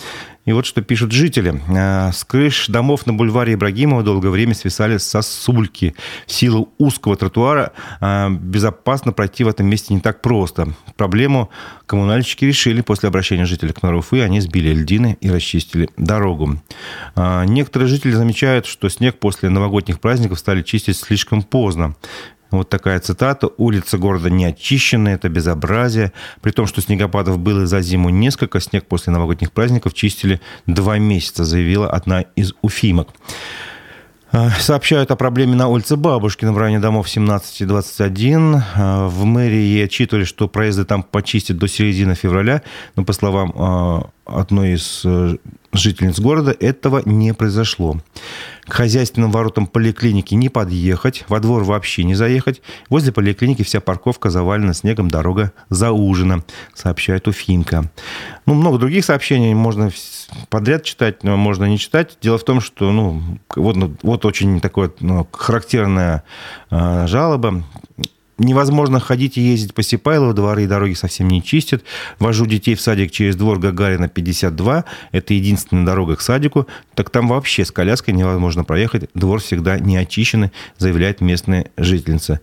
И 0.46 0.52
вот 0.52 0.66
что 0.66 0.82
пишут 0.82 1.12
жители. 1.12 1.62
«А, 1.70 2.12
с 2.12 2.24
крыш 2.24 2.68
домов 2.68 3.06
на 3.06 3.14
бульваре 3.14 3.54
Ибрагимова 3.54 4.04
долгое 4.04 4.30
время 4.30 4.56
свисали 4.56 4.98
сосульки. 4.98 5.96
В 6.26 6.32
силу 6.32 6.74
узкого 6.80 7.16
тротуара 7.16 7.72
а, 8.02 8.30
безопасно 8.30 9.12
пройти 9.12 9.44
в 9.44 9.48
этом 9.48 9.68
месте 9.68 9.94
не 10.00 10.02
так 10.02 10.22
просто. 10.22 10.70
Проблему 10.96 11.50
коммунальщики 11.86 12.46
решили 12.46 12.80
после 12.80 13.10
обращения 13.10 13.46
жителей 13.46 13.74
к 13.74 13.84
мэру 13.84 14.00
Уфы. 14.00 14.22
Они 14.22 14.40
сбили 14.40 14.74
льдины 14.74 15.18
и 15.20 15.30
расчистили 15.30 15.90
дорогу. 15.98 16.58
А, 17.16 17.44
некоторые 17.44 17.90
жители 17.90 18.12
замечают, 18.12 18.66
что 18.66 18.88
снег 18.88 19.20
после 19.20 19.50
новогодних 19.50 20.00
праздников 20.00 20.40
стали 20.40 20.62
чистить 20.62 20.96
слишком 20.96 21.42
поздно. 21.42 21.96
Вот 22.50 22.70
такая 22.70 23.00
цитата. 23.02 23.48
«Улицы 23.58 23.98
города 23.98 24.30
не 24.30 24.46
очищены, 24.46 25.10
это 25.10 25.28
безобразие». 25.28 26.14
При 26.42 26.52
том, 26.52 26.66
что 26.66 26.82
снегопадов 26.82 27.38
было 27.38 27.68
за 27.68 27.82
зиму 27.82 28.10
несколько, 28.10 28.62
снег 28.62 28.86
после 28.86 29.12
новогодних 29.12 29.52
праздников 29.52 29.94
чистили 29.94 30.40
два 30.66 30.98
месяца, 30.98 31.44
заявила 31.44 31.90
одна 31.90 32.22
из 32.38 32.54
уфимок. 32.62 33.10
А, 34.32 34.52
сообщают 34.52 35.10
о 35.12 35.16
проблеме 35.16 35.56
на 35.56 35.68
улице 35.68 35.96
Бабушкина 35.96 36.54
в 36.54 36.58
районе 36.58 36.80
домов 36.80 37.10
17 37.10 37.62
и 37.62 37.66
21. 37.66 38.62
А, 38.76 39.08
в 39.08 39.26
мэрии 39.26 39.82
отчитывали, 39.82 40.24
что 40.24 40.48
проезды 40.48 40.86
там 40.86 41.02
почистят 41.02 41.58
до 41.58 41.68
середины 41.68 42.14
февраля. 42.14 42.62
Но, 42.96 43.04
по 43.04 43.14
словам 43.14 43.54
а, 43.56 44.10
одной 44.32 44.74
из 44.74 45.02
э, 45.06 45.38
жительниц 45.74 46.20
города, 46.20 46.56
этого 46.60 47.02
не 47.06 47.34
произошло. 47.34 48.00
К 48.66 48.74
хозяйственным 48.74 49.32
воротам 49.32 49.68
поликлиники 49.68 50.36
не 50.36 50.50
подъехать, 50.50 51.26
во 51.28 51.40
двор 51.40 51.64
вообще 51.64 52.04
не 52.04 52.16
заехать. 52.16 52.62
Возле 52.90 53.12
поликлиники 53.12 53.64
вся 53.64 53.80
парковка 53.80 54.30
завалена 54.30 54.74
снегом, 54.74 55.10
дорога 55.10 55.52
заужена, 55.70 56.44
сообщает 56.74 57.28
Уфимка. 57.28 57.92
Ну, 58.46 58.54
много 58.54 58.78
других 58.78 59.06
сообщений 59.06 59.54
можно 59.54 59.92
подряд 60.50 60.84
читать, 60.84 61.24
но 61.24 61.38
можно 61.38 61.66
не 61.66 61.78
читать. 61.78 62.18
Дело 62.22 62.38
в 62.38 62.44
том, 62.44 62.62
что 62.62 62.92
ну, 62.92 63.22
вот, 63.56 63.76
ну, 63.76 63.96
вот 64.04 64.26
очень 64.26 64.62
такая 64.62 64.92
ну, 65.00 65.28
характерная 65.32 66.24
э, 66.70 67.08
жалоба 67.08 67.64
невозможно 68.40 69.00
ходить 69.00 69.38
и 69.38 69.42
ездить 69.42 69.74
по 69.74 69.84
Сипайлову, 69.84 70.34
дворы 70.34 70.64
и 70.64 70.68
дороги 70.68 70.94
совсем 70.94 71.28
не 71.28 71.44
чистят. 71.44 71.84
Вожу 72.18 72.46
детей 72.46 72.76
в 72.76 72.82
садик 72.82 73.12
через 73.12 73.36
двор 73.36 73.60
Гагарина 73.60 74.10
52, 74.10 74.86
это 75.12 75.34
единственная 75.34 75.86
дорога 75.86 76.16
к 76.16 76.22
садику, 76.22 76.68
так 76.96 77.10
там 77.10 77.28
вообще 77.28 77.66
с 77.66 77.72
коляской 77.72 78.14
невозможно 78.14 78.64
проехать, 78.64 79.10
двор 79.14 79.40
всегда 79.40 79.80
не 79.80 79.98
очищенный, 79.98 80.52
заявляет 80.78 81.22
местная 81.22 81.70
жительница. 81.78 82.40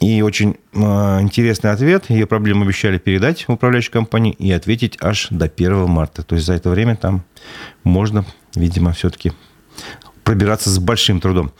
И 0.00 0.22
очень 0.22 0.56
э, 0.72 0.78
интересный 1.20 1.72
ответ. 1.72 2.08
Ее 2.08 2.26
проблему 2.26 2.64
обещали 2.64 2.96
передать 2.96 3.44
управляющей 3.48 3.92
компании 3.92 4.32
и 4.32 4.50
ответить 4.50 4.96
аж 5.02 5.28
до 5.30 5.44
1 5.44 5.88
марта. 5.88 6.22
То 6.22 6.36
есть 6.36 6.46
за 6.46 6.54
это 6.54 6.70
время 6.70 6.96
там 6.96 7.22
можно, 7.84 8.24
видимо, 8.54 8.92
все-таки 8.92 9.32
пробираться 10.30 10.70
с 10.70 10.78
большим 10.78 11.18
трудом. 11.18 11.50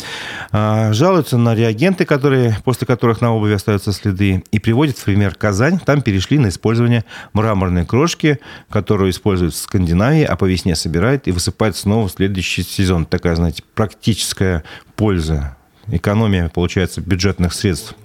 А, 0.53 0.93
жалуются 0.93 1.37
на 1.37 1.57
реагенты, 1.57 2.05
которые, 2.05 2.57
после 2.63 2.87
которых 2.87 3.21
на 3.21 3.35
обуви 3.35 3.55
остаются 3.55 3.93
следы, 3.93 4.45
и 4.53 4.61
приводят 4.61 4.97
в 4.97 5.05
пример 5.05 5.35
Казань. 5.35 5.81
Там 5.81 6.03
перешли 6.03 6.39
на 6.39 6.51
использование 6.51 7.05
мраморной 7.33 7.85
крошки, 7.85 8.39
которую 8.69 9.11
используют 9.11 9.55
в 9.55 9.57
Скандинавии, 9.57 10.23
а 10.23 10.37
по 10.37 10.45
весне 10.45 10.77
собирают 10.77 11.27
и 11.27 11.33
высыпают 11.33 11.77
снова 11.77 12.07
в 12.07 12.13
следующий 12.13 12.63
сезон. 12.63 13.07
Такая, 13.07 13.35
знаете, 13.35 13.65
практическая 13.75 14.63
польза, 14.95 15.57
экономия, 15.89 16.49
получается, 16.49 17.01
бюджетных 17.01 17.55
средств. 17.55 17.97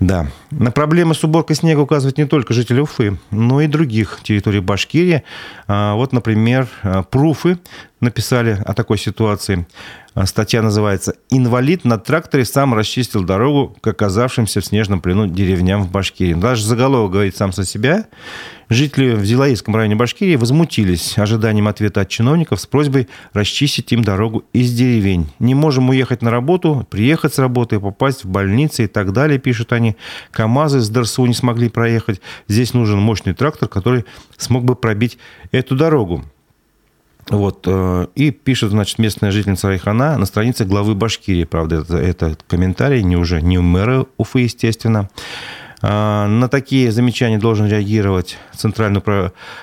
Да. 0.00 0.28
На 0.50 0.70
проблемы 0.70 1.14
с 1.14 1.22
уборкой 1.22 1.54
снега 1.56 1.80
указывают 1.80 2.16
не 2.16 2.24
только 2.24 2.54
жители 2.54 2.80
Уфы, 2.80 3.18
но 3.30 3.60
и 3.60 3.66
других 3.66 4.20
территорий 4.22 4.60
Башкирии. 4.60 5.22
А, 5.68 5.94
вот, 5.94 6.14
например, 6.14 6.68
а, 6.82 7.02
Пруфы 7.02 7.58
написали 8.00 8.58
о 8.64 8.74
такой 8.74 8.98
ситуации. 8.98 9.66
А, 10.14 10.26
статья 10.26 10.62
называется 10.62 11.14
«Инвалид 11.30 11.84
на 11.84 11.98
тракторе 11.98 12.44
сам 12.44 12.74
расчистил 12.74 13.22
дорогу 13.22 13.76
к 13.80 13.86
оказавшимся 13.86 14.60
в 14.60 14.66
снежном 14.66 15.00
плену 15.00 15.26
деревням 15.26 15.82
в 15.82 15.90
Башкирии». 15.90 16.34
Даже 16.34 16.64
заголовок 16.64 17.12
говорит 17.12 17.36
сам 17.36 17.52
со 17.52 17.64
себя. 17.64 18.06
Жители 18.68 19.14
в 19.14 19.24
Зилаистском 19.24 19.76
районе 19.76 19.96
Башкирии 19.96 20.36
возмутились 20.36 21.18
ожиданием 21.18 21.68
ответа 21.68 22.00
от 22.00 22.08
чиновников 22.08 22.60
с 22.60 22.66
просьбой 22.66 23.08
расчистить 23.32 23.92
им 23.92 24.02
дорогу 24.02 24.44
из 24.52 24.72
деревень. 24.72 25.28
«Не 25.38 25.54
можем 25.54 25.90
уехать 25.90 26.22
на 26.22 26.30
работу, 26.30 26.86
приехать 26.90 27.34
с 27.34 27.38
работы, 27.38 27.78
попасть 27.78 28.24
в 28.24 28.28
больницы 28.28 28.84
и 28.84 28.86
так 28.86 29.12
далее», 29.12 29.38
пишут 29.38 29.72
они. 29.72 29.96
КАМАЗы 30.32 30.80
с 30.80 30.88
ДРСУ 30.88 31.26
не 31.26 31.34
смогли 31.34 31.68
проехать. 31.68 32.20
Здесь 32.48 32.74
нужен 32.74 32.98
мощный 32.98 33.34
трактор, 33.34 33.68
который 33.68 34.04
смог 34.36 34.64
бы 34.64 34.74
пробить 34.74 35.18
эту 35.52 35.76
дорогу. 35.76 36.24
Вот, 37.30 37.64
э, 37.66 38.06
и 38.16 38.32
пишет, 38.32 38.70
значит, 38.70 38.98
местная 38.98 39.30
жительница 39.30 39.68
Райхана 39.68 40.18
на 40.18 40.26
странице 40.26 40.64
главы 40.64 40.96
Башкирии. 40.96 41.44
Правда, 41.44 41.76
это, 41.76 41.96
это 41.96 42.36
комментарий 42.48 43.04
не 43.04 43.16
уже 43.16 43.40
не 43.40 43.56
у 43.56 43.62
мэра 43.62 44.06
Уфы, 44.16 44.40
естественно. 44.40 45.08
А, 45.80 46.26
на 46.26 46.48
такие 46.48 46.90
замечания 46.90 47.38
должен 47.38 47.68
реагировать 47.68 48.36
Центральный, 48.52 49.00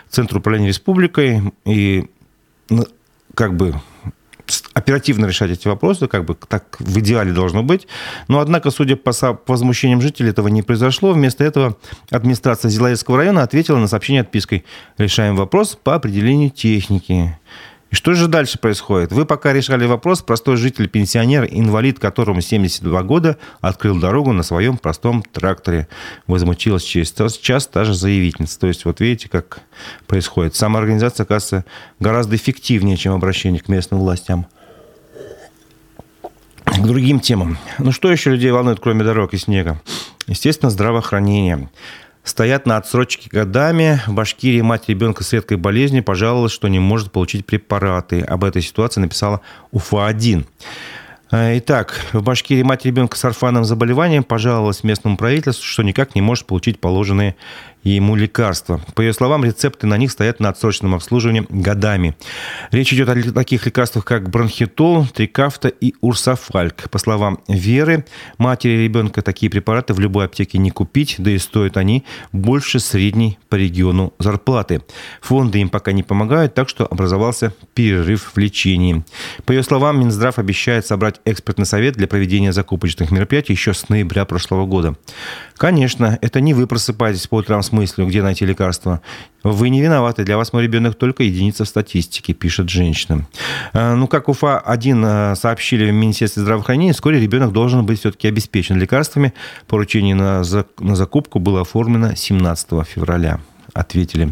Центр 0.10 0.38
управления 0.38 0.70
республикой 0.70 1.54
и 1.66 2.08
ну, 2.70 2.86
как 3.36 3.56
бы 3.56 3.76
оперативно 4.74 5.26
решать 5.26 5.52
эти 5.52 5.68
вопросы, 5.68 6.08
как 6.08 6.26
бы 6.26 6.36
так 6.36 6.78
в 6.80 7.00
идеале 7.00 7.34
должно 7.34 7.64
быть. 7.64 7.88
Но, 8.28 8.40
однако, 8.40 8.72
судя 8.72 8.96
по, 8.96 9.12
возмущениям 9.48 10.02
жителей, 10.02 10.30
этого 10.30 10.48
не 10.48 10.62
произошло. 10.62 11.12
Вместо 11.12 11.44
этого 11.44 11.78
администрация 12.10 12.70
Зилаевского 12.70 13.18
района 13.18 13.44
ответила 13.44 13.78
на 13.78 13.88
сообщение 13.88 14.22
отпиской 14.22 14.66
«Решаем 14.98 15.36
вопрос 15.36 15.78
по 15.82 15.96
определению 15.96 16.50
техники». 16.50 17.38
И 17.90 17.96
что 17.96 18.14
же 18.14 18.28
дальше 18.28 18.60
происходит? 18.60 19.12
Вы 19.14 19.26
пока 19.26 19.54
решали 19.54 19.86
вопрос, 19.86 20.22
простой 20.22 20.58
житель, 20.58 20.90
пенсионер, 20.90 21.48
инвалид, 21.50 22.00
которому 22.00 22.42
72 22.42 23.04
года, 23.04 23.38
открыл 23.62 24.00
дорогу 24.00 24.34
на 24.34 24.44
своем 24.44 24.78
простом 24.78 25.24
тракторе. 25.24 25.88
Возмутилась 26.28 26.84
через 26.84 27.14
час 27.38 27.68
та 27.68 27.86
же 27.86 27.94
заявительница. 27.94 28.60
То 28.60 28.68
есть 28.68 28.84
вот 28.84 29.00
видите, 29.00 29.30
как 29.30 29.62
происходит. 30.06 30.56
Самоорганизация, 30.56 31.24
оказывается, 31.24 31.66
гораздо 32.00 32.36
эффективнее, 32.36 32.98
чем 32.98 33.14
обращение 33.14 33.62
к 33.62 33.70
местным 33.70 34.02
властям. 34.02 34.48
К 36.66 36.82
другим 36.82 37.22
темам. 37.22 37.58
Ну 37.80 37.94
что 37.94 38.12
еще 38.12 38.32
людей 38.32 38.52
волнует, 38.52 38.82
кроме 38.82 39.06
дорог 39.06 39.34
и 39.34 39.38
снега? 39.38 39.82
Естественно, 40.28 40.70
здравоохранение 40.70 41.70
стоят 42.30 42.66
на 42.66 42.78
отсрочке 42.78 43.30
годами. 43.32 44.02
В 44.08 44.14
Башкирии 44.14 44.62
мать 44.62 44.84
ребенка 44.88 45.24
с 45.24 45.34
редкой 45.34 45.58
болезнью 45.58 46.04
пожаловалась, 46.04 46.52
что 46.52 46.68
не 46.68 46.80
может 46.80 47.12
получить 47.12 47.46
препараты. 47.46 48.22
Об 48.22 48.44
этой 48.44 48.62
ситуации 48.62 49.02
написала 49.02 49.42
УФА-1. 49.72 50.46
Э, 51.32 51.58
итак, 51.58 52.02
в 52.14 52.22
Башкирии 52.22 52.64
мать 52.64 52.86
ребенка 52.86 53.18
с 53.18 53.26
орфанным 53.26 53.66
заболеванием 53.66 54.24
пожаловалась 54.24 54.84
местному 54.84 55.18
правительству, 55.18 55.66
что 55.66 55.84
никак 55.84 56.16
не 56.16 56.22
может 56.22 56.46
получить 56.46 56.80
положенные 56.80 57.36
ему 57.96 58.16
лекарства. 58.16 58.82
По 58.96 59.02
ее 59.02 59.14
словам, 59.14 59.44
рецепты 59.44 59.88
на 59.88 59.98
них 59.98 60.12
стоят 60.12 60.40
на 60.40 60.50
отсроченном 60.50 60.96
обслуживании 60.96 61.46
годами. 61.50 62.16
Речь 62.72 62.94
идет 62.94 63.10
о 63.10 63.34
таких 63.34 63.66
лекарствах, 63.66 64.06
как 64.06 64.30
бронхитол, 64.30 65.06
трикафта 65.08 65.70
и 65.70 65.94
урсофальк. 66.02 66.90
По 66.90 66.98
словам 66.98 67.40
Веры, 67.48 68.06
матери 68.38 68.84
ребенка 68.84 69.22
такие 69.22 69.50
препараты 69.50 69.94
в 69.94 70.00
любой 70.00 70.26
аптеке 70.26 70.58
не 70.58 70.72
купить, 70.72 71.16
да 71.18 71.32
и 71.32 71.38
стоят 71.38 71.78
они 71.78 72.04
больше 72.32 72.80
средней 72.80 73.40
по 73.50 73.56
региону 73.56 74.14
зарплаты. 74.20 74.82
Фонды 75.22 75.60
им 75.60 75.70
пока 75.70 75.92
не 75.92 76.04
помогают, 76.04 76.54
так 76.54 76.70
что 76.70 76.86
образовался 76.86 77.54
перерыв 77.74 78.32
в 78.34 78.38
лечении. 78.38 79.04
По 79.46 79.52
ее 79.52 79.64
словам, 79.64 80.00
Минздрав 80.00 80.40
обещает 80.40 80.86
собрать 80.86 81.22
экспертный 81.26 81.66
совет 81.66 81.96
для 81.96 82.08
проведения 82.08 82.54
закупочных 82.54 83.12
мероприятий 83.12 83.54
еще 83.54 83.74
с 83.74 83.90
ноября 83.90 84.26
прошлого 84.26 84.66
года. 84.66 84.96
Конечно, 85.58 86.20
это 86.22 86.40
не 86.40 86.54
вы 86.54 86.68
просыпаетесь 86.68 87.28
по 87.28 87.36
утрам 87.36 87.64
с 87.64 87.72
мыслью, 87.72 88.08
где 88.08 88.22
найти 88.22 88.46
лекарства. 88.46 89.02
Вы 89.44 89.70
не 89.70 89.82
виноваты, 89.82 90.24
для 90.24 90.38
вас 90.38 90.54
мой 90.54 90.64
ребенок 90.64 90.96
только 90.96 91.24
единица 91.24 91.66
в 91.66 91.68
статистике, 91.68 92.34
пишет 92.34 92.70
женщина. 92.70 93.28
А, 93.74 93.96
ну, 93.96 94.08
как 94.08 94.30
УФА-1 94.30 95.04
а, 95.04 95.36
сообщили 95.36 95.90
в 95.90 95.94
Министерстве 95.94 96.44
здравоохранения, 96.44 96.94
вскоре 96.94 97.20
ребенок 97.20 97.52
должен 97.54 97.86
быть 97.86 98.00
все-таки 98.00 98.28
обеспечен 98.28 98.78
лекарствами. 98.78 99.34
Поручение 99.68 100.16
на, 100.16 100.44
на 100.80 100.96
закупку 100.96 101.40
было 101.40 101.62
оформлено 101.62 102.14
17 102.16 102.70
февраля, 102.88 103.40
ответили 103.74 104.32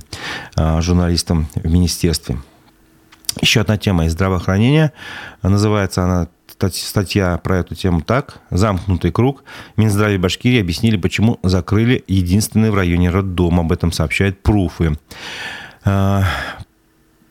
а, 0.55 0.79
журналистам 0.81 1.47
в 1.55 1.71
министерстве. 1.71 2.37
Еще 3.41 3.61
одна 3.61 3.77
тема 3.77 4.05
из 4.05 4.13
здравоохранения. 4.13 4.93
Называется 5.41 6.03
она 6.03 6.27
статья 6.71 7.37
про 7.37 7.57
эту 7.59 7.75
тему 7.75 8.01
так. 8.01 8.41
Замкнутый 8.49 9.11
круг. 9.11 9.43
Минздраве 9.77 10.17
Башкирии 10.17 10.61
объяснили, 10.61 10.97
почему 10.97 11.39
закрыли 11.43 12.03
единственный 12.07 12.71
в 12.71 12.75
районе 12.75 13.09
роддом. 13.09 13.59
Об 13.59 13.71
этом 13.71 13.91
сообщает 13.91 14.41
Пруфы. 14.41 14.97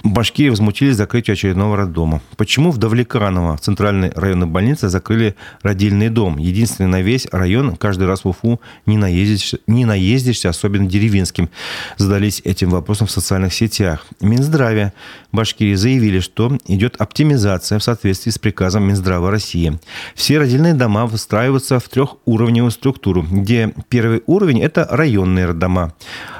Башкирии 0.04 0.50
возмутились 0.50 0.96
закрытию 0.96 1.32
очередного 1.32 1.78
роддома. 1.78 2.20
Почему 2.36 2.70
в 2.70 2.76
Давлеканово, 2.76 3.56
центральной 3.56 4.12
районной 4.14 4.46
больнице, 4.46 4.90
закрыли 4.90 5.34
родильный 5.62 6.10
дом? 6.10 6.36
Единственный 6.36 6.88
на 6.88 7.00
весь 7.00 7.26
район, 7.32 7.74
каждый 7.76 8.06
раз 8.06 8.24
в 8.24 8.28
Уфу 8.28 8.60
не 8.84 8.98
наездишься, 8.98 9.60
не 9.66 9.86
наездишься 9.86 10.50
особенно 10.50 10.86
деревенским. 10.86 11.48
Задались 11.96 12.42
этим 12.44 12.68
вопросом 12.68 13.06
в 13.06 13.10
социальных 13.10 13.54
сетях. 13.54 14.04
Минздраве 14.20 14.92
Башкирии 15.32 15.74
заявили, 15.74 16.20
что 16.20 16.58
идет 16.66 16.96
оптимизация 16.98 17.78
в 17.78 17.82
соответствии 17.82 18.30
с 18.30 18.38
приказом 18.38 18.84
Минздрава 18.84 19.30
России. 19.30 19.78
Все 20.14 20.38
родильные 20.38 20.74
дома 20.74 21.06
выстраиваются 21.06 21.80
в 21.80 21.88
трехуровневую 21.88 22.70
структуру, 22.72 23.22
где 23.22 23.72
первый 23.88 24.22
уровень– 24.26 24.60
это 24.62 24.86
районные 24.90 25.46
роддома, 25.46 25.94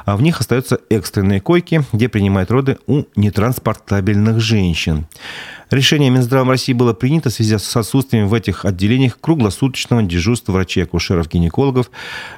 а 0.05 0.17
в 0.17 0.23
них 0.23 0.41
остаются 0.41 0.81
экстренные 0.91 1.41
койки, 1.41 1.83
где 1.93 2.09
принимают 2.09 2.51
роды 2.51 2.79
у 2.87 3.05
нетранспортных 3.17 3.55
транспортабельных 3.55 4.41
женщин. 4.41 5.07
Решение 5.71 6.11
Минздрава 6.11 6.51
России 6.51 6.73
было 6.73 6.93
принято 6.93 7.31
в 7.31 7.33
связи 7.33 7.59
с 7.59 7.77
отсутствием 7.77 8.29
в 8.29 8.35
этих 8.35 8.65
отделениях 8.65 9.19
круглосуточного 9.21 10.03
дежурства 10.03 10.53
врачей, 10.53 10.85
акушеров, 10.85 11.29
гинекологов 11.29 11.91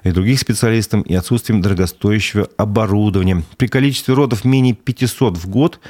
и 0.04 0.10
других 0.10 0.40
специалистов 0.40 1.04
и 1.06 1.14
отсутствием 1.14 1.60
дорогостоящего 1.60 2.48
оборудования. 2.56 3.42
При 3.56 3.68
количестве 3.68 4.14
родов 4.14 4.44
менее 4.44 4.74
500 4.74 5.36
в 5.36 5.48
год 5.48 5.80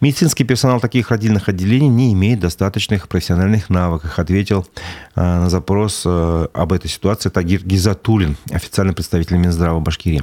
Медицинский 0.00 0.44
персонал 0.44 0.78
таких 0.78 1.10
родильных 1.10 1.48
отделений 1.48 1.88
не 1.88 2.12
имеет 2.12 2.38
достаточных 2.38 3.08
профессиональных 3.08 3.68
навыков, 3.68 4.16
ответил 4.16 4.64
э, 5.16 5.20
на 5.20 5.50
запрос 5.50 6.02
э, 6.06 6.46
об 6.54 6.72
этой 6.72 6.88
ситуации 6.88 7.30
Тагир 7.30 7.64
Гизатулин, 7.64 8.36
официальный 8.52 8.94
представитель 8.94 9.38
Минздрава 9.38 9.80
Башкирии. 9.80 10.22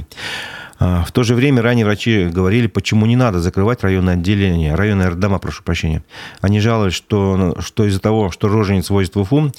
А, 0.77 1.03
в 1.03 1.11
то 1.11 1.23
же 1.23 1.35
время 1.35 1.61
ранее 1.61 1.85
врачи 1.85 2.25
говорили, 2.25 2.67
почему 2.67 3.05
не 3.05 3.15
надо 3.15 3.39
закрывать 3.39 3.83
районное 3.83 4.15
отделение, 4.15 4.75
районное 4.75 5.09
роддома, 5.09 5.39
прошу 5.39 5.63
прощения. 5.63 6.03
Они 6.41 6.59
жаловались, 6.59 6.93
что, 6.93 7.55
что 7.59 7.85
из-за 7.85 7.99
того, 7.99 8.31
что 8.31 8.49
рожениц 8.49 8.89
возят 8.89 9.15
в 9.15 9.19
Уфу, 9.19 9.51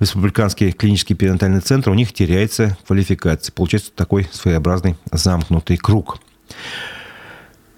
республиканский 0.00 0.72
клинический 0.72 1.14
перинатальный 1.14 1.60
центр, 1.60 1.90
у 1.90 1.94
них 1.94 2.12
теряется 2.12 2.76
квалификация. 2.86 3.52
Получается 3.52 3.92
такой 3.94 4.28
своеобразный 4.32 4.96
замкнутый 5.12 5.76
круг. 5.76 6.18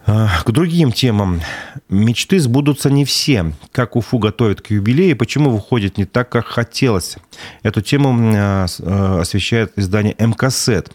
А, 0.08 0.28
к 0.44 0.50
другим 0.52 0.92
темам. 0.92 1.42
Мечты 1.88 2.38
сбудутся 2.38 2.90
не 2.90 3.04
все. 3.04 3.52
Как 3.72 3.96
Уфу 3.96 4.18
готовят 4.18 4.62
к 4.62 4.70
юбилею, 4.70 5.16
почему 5.16 5.50
выходит 5.50 5.98
не 5.98 6.04
так, 6.04 6.28
как 6.28 6.46
хотелось. 6.46 7.16
Эту 7.62 7.82
тему 7.82 8.16
а, 8.36 8.66
освещает 9.20 9.72
издание 9.76 10.14
МКСЭТ. 10.18 10.92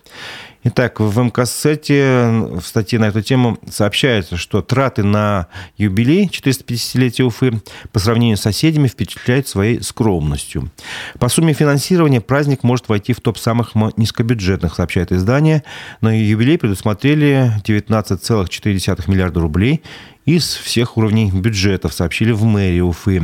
Итак, 0.64 1.00
в 1.00 1.20
МКСете 1.20 2.30
в 2.30 2.62
статье 2.62 3.00
на 3.00 3.06
эту 3.06 3.24
тему 3.24 3.58
сообщается, 3.68 4.38
что 4.38 4.62
траты 4.62 5.02
на 5.02 5.48
юбилей 5.76 6.28
450-летия 6.28 7.24
Уфы 7.26 7.60
по 7.92 7.98
сравнению 7.98 8.38
с 8.38 8.42
соседями 8.42 8.88
впечатляют 8.88 9.48
своей 9.48 9.82
скромностью. 9.82 10.70
По 11.18 11.30
сумме 11.30 11.54
финансирования 11.54 12.22
праздник 12.22 12.62
может 12.62 12.90
войти 12.90 13.14
в 13.14 13.22
топ 13.22 13.40
самых 13.40 13.74
низкобюджетных, 13.74 14.76
сообщает 14.76 15.12
издание. 15.12 15.64
На 16.00 16.16
юбилей 16.16 16.60
предусмотрели 16.60 17.54
19,4 17.66 19.10
миллиарда 19.10 19.40
рублей 19.40 19.82
из 20.26 20.54
всех 20.54 20.98
уровней 20.98 21.32
бюджетов, 21.32 21.94
сообщили 21.94 22.32
в 22.32 22.44
мэрии 22.44 22.82
Уфы. 22.82 23.24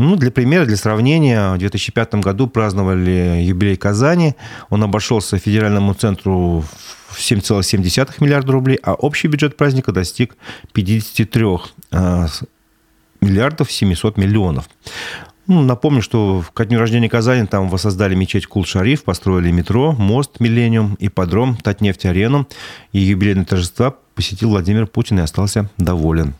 Ну, 0.00 0.16
для 0.16 0.30
примера, 0.30 0.64
для 0.64 0.78
сравнения, 0.78 1.52
в 1.52 1.58
2005 1.58 2.14
году 2.14 2.46
праздновали 2.46 3.42
юбилей 3.42 3.76
Казани. 3.76 4.34
Он 4.70 4.82
обошелся 4.82 5.36
федеральному 5.36 5.92
центру 5.92 6.64
в 7.08 7.18
7,7 7.18 8.10
миллиарда 8.20 8.50
рублей, 8.50 8.78
а 8.82 8.94
общий 8.94 9.28
бюджет 9.28 9.58
праздника 9.58 9.92
достиг 9.92 10.38
53 10.72 11.46
а, 11.92 12.28
миллиардов 13.20 13.70
700 13.70 14.16
миллионов. 14.16 14.70
Ну, 15.46 15.60
напомню, 15.60 16.00
что 16.00 16.44
ко 16.54 16.64
дню 16.64 16.78
рождения 16.78 17.10
Казани 17.10 17.46
там 17.46 17.68
воссоздали 17.68 18.14
мечеть 18.14 18.46
Кул-Шариф, 18.46 19.04
построили 19.04 19.50
метро, 19.50 19.92
мост 19.92 20.40
Миллениум, 20.40 20.96
ипподром, 20.98 21.56
Татнефть-арену 21.56 22.48
и 22.92 23.00
юбилейные 23.00 23.44
торжества 23.44 23.96
посетил 24.20 24.50
Владимир 24.50 24.86
Путин 24.86 25.18
и 25.18 25.22
остался 25.22 25.70
доволен. 25.78 26.34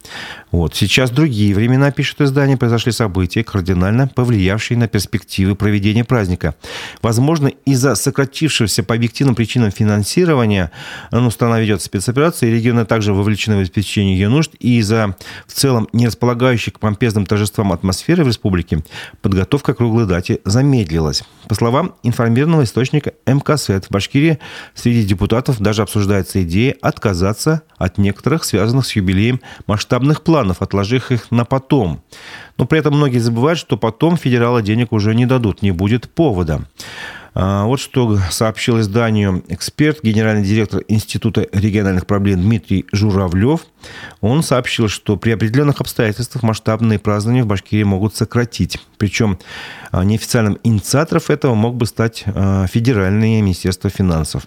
Вот. 0.50 0.74
Сейчас 0.74 1.10
другие 1.10 1.54
времена, 1.54 1.90
пишет 1.90 2.20
издание, 2.20 2.58
произошли 2.58 2.92
события, 2.92 3.42
кардинально 3.42 4.06
повлиявшие 4.06 4.76
на 4.76 4.86
перспективы 4.86 5.54
проведения 5.54 6.04
праздника. 6.04 6.54
Возможно, 7.00 7.46
из-за 7.64 7.94
сократившегося 7.94 8.82
по 8.82 8.94
объективным 8.94 9.34
причинам 9.34 9.70
финансирования 9.70 10.70
ну, 11.10 11.30
страна 11.30 11.58
ведет 11.58 11.80
спецоперации, 11.80 12.52
регионы 12.52 12.84
также 12.84 13.14
вовлечены 13.14 13.56
в 13.56 13.60
обеспечение 13.60 14.14
ее 14.14 14.28
нужд, 14.28 14.52
и 14.58 14.76
из-за 14.80 15.16
в 15.46 15.54
целом 15.54 15.88
не 15.94 16.06
располагающей 16.06 16.72
к 16.72 16.80
помпезным 16.80 17.24
торжествам 17.24 17.72
атмосферы 17.72 18.24
в 18.24 18.28
республике 18.28 18.84
подготовка 19.22 19.72
к 19.72 19.78
круглой 19.78 20.06
дате 20.06 20.40
замедлилась. 20.44 21.22
По 21.48 21.54
словам 21.54 21.94
информированного 22.02 22.64
источника 22.64 23.14
МКСЭД, 23.24 23.86
в 23.86 23.90
Башкирии 23.90 24.38
среди 24.74 25.02
депутатов 25.02 25.60
даже 25.60 25.80
обсуждается 25.80 26.42
идея 26.42 26.76
отказаться 26.82 27.62
от 27.76 27.98
некоторых 27.98 28.44
связанных 28.44 28.86
с 28.86 28.96
юбилеем 28.96 29.40
масштабных 29.66 30.22
планов, 30.22 30.62
отложив 30.62 31.10
их 31.10 31.30
на 31.30 31.44
потом. 31.44 32.02
Но 32.58 32.66
при 32.66 32.78
этом 32.78 32.94
многие 32.94 33.18
забывают, 33.18 33.58
что 33.58 33.76
потом 33.76 34.16
федералы 34.16 34.62
денег 34.62 34.92
уже 34.92 35.14
не 35.14 35.26
дадут, 35.26 35.62
не 35.62 35.70
будет 35.70 36.10
повода. 36.10 36.66
А, 37.32 37.64
вот 37.64 37.80
что 37.80 38.18
сообщил 38.30 38.80
изданию 38.80 39.44
эксперт, 39.48 40.02
генеральный 40.02 40.44
директор 40.44 40.82
Института 40.88 41.46
региональных 41.52 42.06
проблем 42.06 42.40
Дмитрий 42.40 42.86
Журавлев. 42.92 43.60
Он 44.20 44.42
сообщил, 44.42 44.88
что 44.88 45.16
при 45.16 45.30
определенных 45.30 45.80
обстоятельствах 45.80 46.42
масштабные 46.42 46.98
празднования 46.98 47.44
в 47.44 47.46
Башкирии 47.46 47.84
могут 47.84 48.16
сократить. 48.16 48.78
Причем 48.98 49.38
а, 49.92 50.04
неофициальным 50.04 50.58
инициатором 50.64 51.22
этого 51.28 51.54
мог 51.54 51.76
бы 51.76 51.86
стать 51.86 52.24
а, 52.26 52.66
Федеральное 52.66 53.40
министерство 53.40 53.90
финансов. 53.90 54.46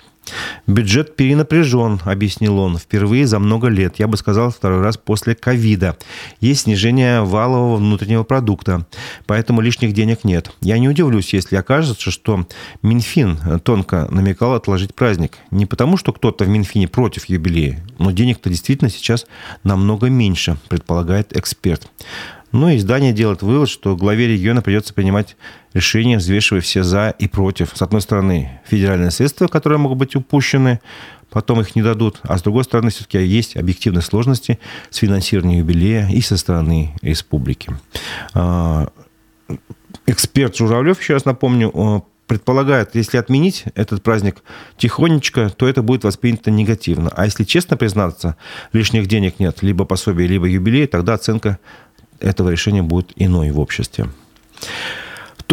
Бюджет 0.68 1.16
перенапряжен, 1.16 2.00
объяснил 2.06 2.58
он, 2.58 2.78
впервые 2.78 3.28
за 3.28 3.40
много 3.40 3.68
лет. 3.68 4.00
Я 4.00 4.08
бы 4.08 4.18
сказал, 4.18 4.52
второй 4.52 4.82
раз 4.82 4.98
после 4.98 5.36
ковида. 5.36 5.98
Есть 6.40 6.62
снижение 6.62 7.22
валового 7.22 7.76
внутреннего 7.76 8.24
продукта, 8.24 8.86
поэтому 9.26 9.62
лишних 9.62 9.94
денег 9.94 10.24
нет. 10.24 10.52
Я 10.62 10.78
не 10.80 10.88
удивлюсь, 10.88 11.34
если 11.34 11.56
окажется, 11.56 12.12
что 12.12 12.48
Минфин 12.82 13.60
тонко 13.64 14.08
намекал 14.10 14.54
отложить 14.54 14.96
праздник. 14.96 15.38
Не 15.52 15.66
потому, 15.66 15.98
что 15.98 16.14
кто-то 16.14 16.46
в 16.46 16.50
Минфине 16.50 16.88
против 16.88 17.26
юбилея, 17.26 17.84
но 18.00 18.12
денег-то 18.12 18.50
действительно 18.50 18.90
сейчас 18.90 19.26
намного 19.64 20.10
меньше, 20.10 20.58
предполагает 20.70 21.36
эксперт. 21.36 21.90
Ну 22.54 22.70
и 22.70 22.78
издание 22.78 23.14
делает 23.14 23.42
вывод, 23.42 23.68
что 23.68 23.98
главе 23.98 24.28
региона 24.28 24.62
придется 24.62 24.94
принимать 24.94 25.36
решения, 25.74 26.20
взвешивая 26.20 26.62
все 26.62 26.84
за 26.84 27.10
и 27.10 27.28
против. 27.28 27.72
С 27.74 27.82
одной 27.82 28.00
стороны, 28.00 28.62
федеральные 28.66 29.10
средства, 29.10 29.48
которые 29.48 29.80
могут 29.80 29.98
быть 29.98 30.16
упущены, 30.16 30.80
потом 31.32 31.62
их 31.62 31.76
не 31.76 31.82
дадут. 31.82 32.20
А 32.22 32.38
с 32.38 32.44
другой 32.44 32.64
стороны, 32.64 32.92
все-таки 32.92 33.18
есть 33.18 33.58
объективные 33.58 34.04
сложности 34.04 34.60
с 34.92 34.98
финансированием 34.98 35.62
юбилея 35.62 36.08
и 36.10 36.22
со 36.22 36.38
стороны 36.38 36.96
республики. 37.02 37.76
А, 38.36 38.88
эксперт 40.06 40.56
Журавлев, 40.56 41.02
еще 41.02 41.14
раз 41.14 41.26
напомню, 41.26 42.06
предполагает, 42.28 42.96
если 42.96 43.18
отменить 43.18 43.66
этот 43.76 44.04
праздник 44.04 44.44
тихонечко, 44.78 45.50
то 45.50 45.68
это 45.68 45.82
будет 45.82 46.04
воспринято 46.04 46.52
негативно. 46.52 47.12
А 47.16 47.26
если 47.26 47.44
честно 47.44 47.78
признаться, 47.78 48.38
лишних 48.72 49.08
денег 49.08 49.40
нет, 49.40 49.62
либо 49.62 49.86
пособия, 49.86 50.28
либо 50.28 50.48
юбилей, 50.48 50.88
тогда 50.88 51.16
оценка 51.16 51.60
этого 52.24 52.50
решения 52.50 52.82
будет 52.82 53.12
иной 53.16 53.52
в 53.52 53.60
обществе. 53.60 54.08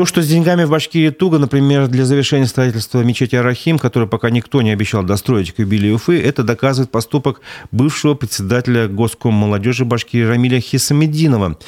То, 0.00 0.06
что 0.06 0.22
с 0.22 0.28
деньгами 0.28 0.64
в 0.64 0.70
Башкирии 0.70 1.10
туго, 1.10 1.38
например, 1.38 1.86
для 1.86 2.06
завершения 2.06 2.46
строительства 2.46 3.02
мечети 3.02 3.36
Арахим, 3.36 3.78
который 3.78 4.08
пока 4.08 4.30
никто 4.30 4.62
не 4.62 4.70
обещал 4.70 5.02
достроить 5.02 5.52
к 5.52 5.58
юбилею 5.58 5.96
Уфы, 5.96 6.18
это 6.18 6.42
доказывает 6.42 6.90
поступок 6.90 7.42
бывшего 7.70 8.14
председателя 8.14 8.88
Госком 8.88 9.34
молодежи 9.34 9.84
Башкирии 9.84 10.24
Рамиля 10.24 10.58
Хисамединова. 10.58 11.58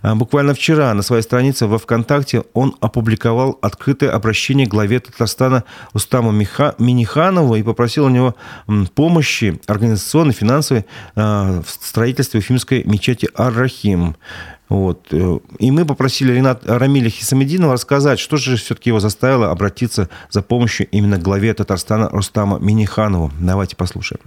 А, 0.00 0.14
буквально 0.14 0.54
вчера 0.54 0.94
на 0.94 1.02
своей 1.02 1.22
странице 1.22 1.66
во 1.66 1.76
ВКонтакте 1.76 2.44
он 2.54 2.74
опубликовал 2.80 3.58
открытое 3.60 4.08
обращение 4.08 4.66
главе 4.66 4.98
Татарстана 5.00 5.64
Устаму 5.92 6.30
Миха... 6.30 6.74
Миниханову 6.78 7.56
и 7.56 7.62
попросил 7.62 8.06
у 8.06 8.08
него 8.08 8.34
помощи 8.94 9.60
организационной, 9.66 10.32
финансовой 10.32 10.86
а, 11.14 11.60
в 11.60 11.68
строительстве 11.68 12.40
уфимской 12.40 12.84
мечети 12.84 13.28
Ар-Рахим. 13.34 14.16
Вот. 14.72 15.12
И 15.58 15.70
мы 15.70 15.84
попросили 15.84 16.32
Ренат 16.32 16.62
Рамиля 16.64 17.10
Хисамединова 17.10 17.74
рассказать, 17.74 18.18
что 18.18 18.38
же 18.38 18.56
все-таки 18.56 18.88
его 18.88 19.00
заставило 19.00 19.50
обратиться 19.50 20.08
за 20.30 20.40
помощью 20.40 20.88
именно 20.90 21.18
главе 21.18 21.52
Татарстана 21.52 22.08
Рустама 22.08 22.58
Миниханову. 22.58 23.30
Давайте 23.38 23.76
послушаем. 23.76 24.22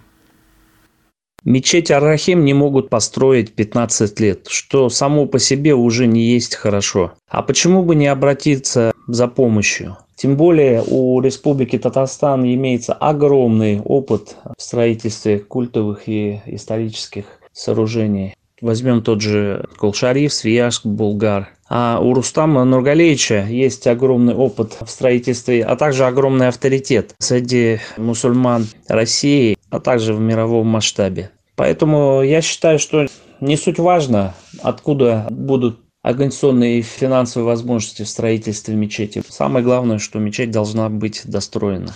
Мечеть 1.43 1.89
Арахим 1.89 2.45
не 2.45 2.53
могут 2.53 2.91
построить 2.91 3.55
15 3.55 4.19
лет, 4.19 4.47
что 4.47 4.89
само 4.89 5.25
по 5.25 5.39
себе 5.39 5.73
уже 5.73 6.05
не 6.05 6.21
есть 6.21 6.53
хорошо. 6.55 7.13
А 7.27 7.41
почему 7.41 7.81
бы 7.81 7.95
не 7.95 8.05
обратиться 8.05 8.93
за 9.07 9.27
помощью? 9.27 9.97
Тем 10.15 10.37
более 10.37 10.83
у 10.85 11.19
Республики 11.21 11.79
Татарстан 11.79 12.45
имеется 12.45 12.93
огромный 12.93 13.81
опыт 13.81 14.35
в 14.55 14.61
строительстве 14.61 15.39
культовых 15.39 16.07
и 16.07 16.41
исторических 16.45 17.25
сооружений. 17.51 18.35
Возьмем 18.65 19.03
тот 19.03 19.21
же 19.21 19.63
Колшариф, 19.77 20.33
Свияжск, 20.33 20.87
Булгар. 20.87 21.49
А 21.69 21.99
у 22.01 22.15
Рустама 22.15 22.63
Нургалевича 22.63 23.45
есть 23.47 23.85
огромный 23.85 24.33
опыт 24.33 24.79
в 24.81 24.89
строительстве, 24.89 25.63
а 25.63 25.75
также 25.75 26.05
огромный 26.05 26.47
авторитет 26.47 27.13
среди 27.19 27.77
мусульман 27.95 28.65
России, 28.87 29.55
а 29.69 29.79
также 29.79 30.15
в 30.15 30.19
мировом 30.19 30.65
масштабе. 30.65 31.29
Поэтому 31.55 32.23
я 32.23 32.41
считаю, 32.41 32.79
что 32.79 33.05
не 33.39 33.55
суть 33.55 33.77
важно, 33.77 34.33
откуда 34.63 35.27
будут 35.29 35.79
организационные 36.01 36.79
и 36.79 36.81
финансовые 36.81 37.45
возможности 37.45 38.01
в 38.01 38.09
строительстве 38.09 38.73
мечети. 38.73 39.21
Самое 39.29 39.63
главное, 39.63 39.99
что 39.99 40.17
мечеть 40.17 40.49
должна 40.49 40.89
быть 40.89 41.21
достроена. 41.25 41.93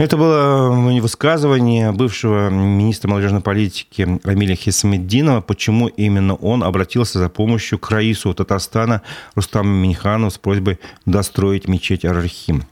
Это 0.00 0.16
было 0.16 0.70
высказывание 1.02 1.92
бывшего 1.92 2.48
министра 2.48 3.06
молодежной 3.10 3.42
политики 3.42 4.18
Рамиля 4.24 4.56
Хисамеддинова, 4.56 5.42
почему 5.42 5.88
именно 5.88 6.36
он 6.36 6.64
обратился 6.64 7.18
за 7.18 7.28
помощью 7.28 7.78
к 7.78 7.90
Раису 7.90 8.32
Татарстана 8.32 9.02
Рустаму 9.34 9.68
Минихану 9.68 10.30
с 10.30 10.38
просьбой 10.38 10.80
достроить 11.04 11.68
мечеть 11.68 12.06
Ар-Рахим. 12.06 12.64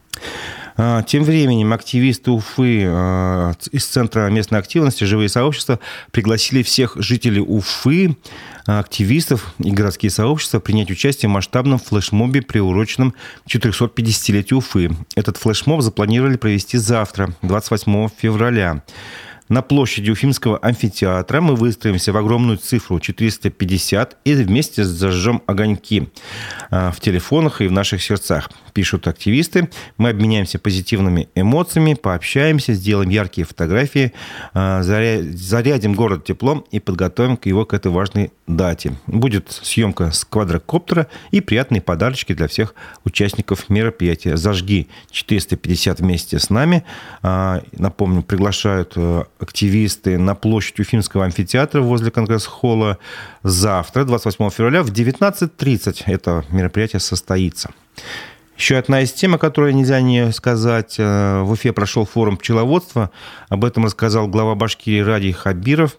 А, 0.80 1.02
тем 1.02 1.24
временем 1.24 1.72
активисты 1.72 2.30
Уфы 2.30 2.84
а, 2.86 3.52
из 3.72 3.84
Центра 3.84 4.30
местной 4.30 4.60
активности 4.60 5.02
«Живые 5.02 5.28
сообщества» 5.28 5.80
пригласили 6.12 6.62
всех 6.62 6.94
жителей 6.96 7.40
Уфы, 7.40 8.16
а, 8.64 8.78
активистов 8.78 9.54
и 9.58 9.72
городские 9.72 10.10
сообщества 10.10 10.60
принять 10.60 10.88
участие 10.92 11.28
в 11.28 11.32
масштабном 11.32 11.80
флешмобе, 11.80 12.42
приуроченном 12.42 13.10
к 13.44 13.48
450-летию 13.48 14.58
Уфы. 14.58 14.92
Этот 15.16 15.36
флешмоб 15.36 15.82
запланировали 15.82 16.36
провести 16.36 16.78
завтра, 16.78 17.34
28 17.42 18.08
февраля. 18.16 18.84
На 19.48 19.62
площади 19.62 20.10
Уфимского 20.10 20.58
амфитеатра 20.58 21.40
мы 21.40 21.54
выстроимся 21.54 22.12
в 22.12 22.16
огромную 22.16 22.58
цифру 22.58 23.00
450 23.00 24.18
и 24.24 24.34
вместе 24.34 24.84
зажжем 24.84 25.42
огоньки 25.46 26.08
в 26.70 26.96
телефонах 27.00 27.60
и 27.60 27.68
в 27.68 27.72
наших 27.72 28.02
сердцах 28.02 28.50
пишут 28.78 29.08
активисты. 29.08 29.70
Мы 29.96 30.10
обменяемся 30.10 30.60
позитивными 30.60 31.28
эмоциями, 31.34 31.94
пообщаемся, 31.94 32.74
сделаем 32.74 33.10
яркие 33.10 33.44
фотографии, 33.44 34.12
а, 34.54 34.82
зарядим 34.84 35.94
город 35.94 36.24
теплом 36.24 36.64
и 36.70 36.78
подготовим 36.78 37.36
к 37.36 37.46
его 37.46 37.64
к 37.64 37.74
этой 37.74 37.90
важной 37.90 38.30
дате. 38.46 38.92
Будет 39.08 39.50
съемка 39.50 40.12
с 40.12 40.24
квадрокоптера 40.24 41.08
и 41.32 41.40
приятные 41.40 41.80
подарочки 41.80 42.34
для 42.34 42.46
всех 42.46 42.74
участников 43.04 43.68
мероприятия. 43.68 44.36
Зажги 44.36 44.86
450 45.10 45.98
вместе 45.98 46.38
с 46.38 46.48
нами. 46.48 46.84
А, 47.22 47.62
напомню, 47.72 48.22
приглашают 48.22 48.92
э, 48.94 49.24
активисты 49.38 50.18
на 50.18 50.34
площадь 50.34 50.80
Уфимского 50.80 51.24
амфитеатра 51.24 51.80
возле 51.80 52.10
конгресс-холла 52.10 52.98
завтра, 53.42 54.04
28 54.04 54.50
февраля 54.50 54.82
в 54.82 54.90
19.30 54.90 56.02
это 56.06 56.44
мероприятие 56.50 57.00
состоится. 57.00 57.70
Еще 58.58 58.76
одна 58.76 59.02
из 59.02 59.12
тем, 59.12 59.34
о 59.34 59.38
которой 59.38 59.72
нельзя 59.72 60.00
не 60.00 60.32
сказать. 60.32 60.96
Э, 60.98 61.42
в 61.42 61.52
Уфе 61.52 61.72
прошел 61.72 62.04
форум 62.04 62.36
пчеловодства. 62.36 63.12
Об 63.48 63.64
этом 63.64 63.84
рассказал 63.84 64.26
глава 64.26 64.56
Башкирии 64.56 64.98
Ради 64.98 65.30
Хабиров. 65.30 65.96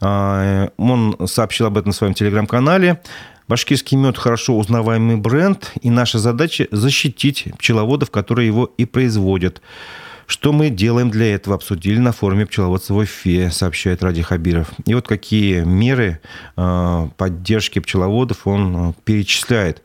Э, 0.00 0.70
он 0.76 1.16
сообщил 1.26 1.66
об 1.66 1.78
этом 1.78 1.92
в 1.92 1.94
своем 1.94 2.14
телеграм-канале. 2.14 3.00
Башкирский 3.46 3.96
мед 3.96 4.18
хорошо 4.18 4.56
узнаваемый 4.56 5.16
бренд, 5.16 5.72
и 5.82 5.90
наша 5.90 6.18
задача 6.18 6.66
защитить 6.72 7.46
пчеловодов, 7.58 8.10
которые 8.10 8.46
его 8.46 8.72
и 8.76 8.84
производят. 8.84 9.62
Что 10.30 10.52
мы 10.52 10.70
делаем 10.70 11.10
для 11.10 11.34
этого, 11.34 11.56
обсудили 11.56 11.98
на 11.98 12.12
форуме 12.12 12.46
пчеловодства 12.46 12.94
в 12.94 12.98
Уфе, 12.98 13.50
сообщает 13.50 14.00
Ради 14.04 14.22
Хабиров. 14.22 14.68
И 14.86 14.94
вот 14.94 15.08
какие 15.08 15.64
меры 15.64 16.20
э, 16.56 17.08
поддержки 17.16 17.80
пчеловодов 17.80 18.46
он 18.46 18.90
э, 18.90 18.92
перечисляет. 19.04 19.82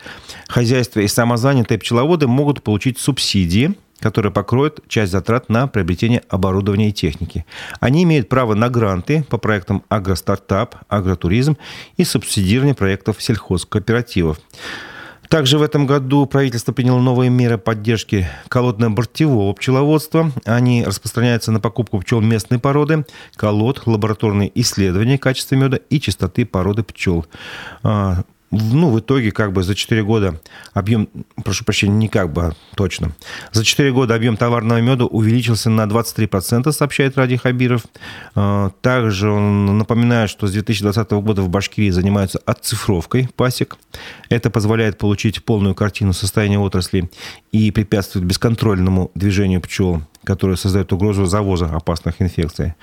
Хозяйства 0.47 0.99
и 0.99 1.07
самозанятые 1.07 1.79
пчеловоды 1.79 2.27
могут 2.27 2.61
получить 2.61 2.99
субсидии, 2.99 3.73
которые 3.99 4.31
покроют 4.31 4.81
часть 4.87 5.13
затрат 5.13 5.49
на 5.49 5.65
приобретение 5.65 6.21
оборудования 6.29 6.89
и 6.89 6.93
техники. 6.93 7.43
Они 7.79 8.03
имеют 8.03 8.29
право 8.29 8.53
на 8.53 8.69
гранты 8.69 9.25
по 9.27 9.39
проектам 9.39 9.81
агростартап, 9.89 10.75
агротуризм 10.89 11.57
и 11.97 12.03
субсидирование 12.03 12.75
проектов 12.75 13.19
сельхозкооперативов. 13.19 14.37
Также 15.35 15.57
в 15.57 15.63
этом 15.63 15.85
году 15.85 16.25
правительство 16.27 16.71
приняло 16.71 17.01
новые 17.01 17.29
меры 17.29 17.57
поддержки 17.57 18.25
колодно-бортевого 18.47 19.51
пчеловодства. 19.51 20.31
Они 20.45 20.85
распространяются 20.85 21.51
на 21.51 21.59
покупку 21.59 21.99
пчел 21.99 22.21
местной 22.21 22.57
породы, 22.57 23.05
колод, 23.35 23.81
лабораторные 23.85 24.49
исследования 24.61 25.17
качества 25.17 25.55
меда 25.55 25.77
и 25.89 25.99
чистоты 25.99 26.45
породы 26.45 26.83
пчел. 26.83 27.25
Ну, 28.57 28.89
в 28.89 28.99
итоге, 28.99 29.31
как 29.31 29.51
бы 29.51 29.63
за 29.63 29.75
4 29.75 30.03
года 30.03 30.39
объем, 30.73 31.09
прошу 31.43 31.65
прощения, 31.65 31.95
не 31.95 32.07
как 32.07 32.31
бы, 32.31 32.41
а 32.41 32.51
точно, 32.75 33.11
за 33.51 33.63
4 33.63 33.91
года 33.91 34.15
объем 34.15 34.37
товарного 34.37 34.79
меда 34.79 35.05
увеличился 35.05 35.69
на 35.69 35.85
23%, 35.85 36.71
сообщает 36.71 37.17
Ради 37.17 37.35
Хабиров. 37.35 37.81
А, 38.33 38.71
также 38.81 39.29
он 39.29 39.77
напоминает, 39.77 40.29
что 40.29 40.47
с 40.47 40.51
2020 40.51 41.11
года 41.11 41.41
в 41.41 41.49
Башкирии 41.49 41.89
занимаются 41.89 42.39
отцифровкой 42.45 43.29
пасек. 43.35 43.77
Это 44.29 44.49
позволяет 44.49 44.97
получить 44.97 45.43
полную 45.43 45.75
картину 45.75 46.13
состояния 46.13 46.59
отрасли 46.59 47.09
и 47.51 47.71
препятствует 47.71 48.25
бесконтрольному 48.25 49.11
движению 49.15 49.61
пчел, 49.61 50.01
которые 50.23 50.57
создают 50.57 50.93
угрозу 50.93 51.25
завоза 51.25 51.65
опасных 51.65 52.21
инфекций. 52.21 52.73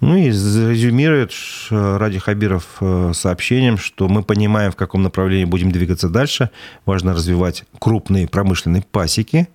Ну 0.00 0.16
и 0.16 0.26
резюмирует 0.26 1.32
Ради 1.70 2.18
Хабиров 2.18 2.78
э, 2.80 3.12
сообщением, 3.14 3.76
что 3.76 4.08
мы 4.08 4.22
понимаем, 4.22 4.72
в 4.72 4.76
каком 4.76 5.02
направлении 5.02 5.44
будем 5.44 5.70
двигаться 5.72 6.08
дальше. 6.08 6.50
Важно 6.86 7.12
развивать 7.12 7.64
крупные 7.78 8.26
промышленные 8.26 8.82
пасеки, 8.90 9.48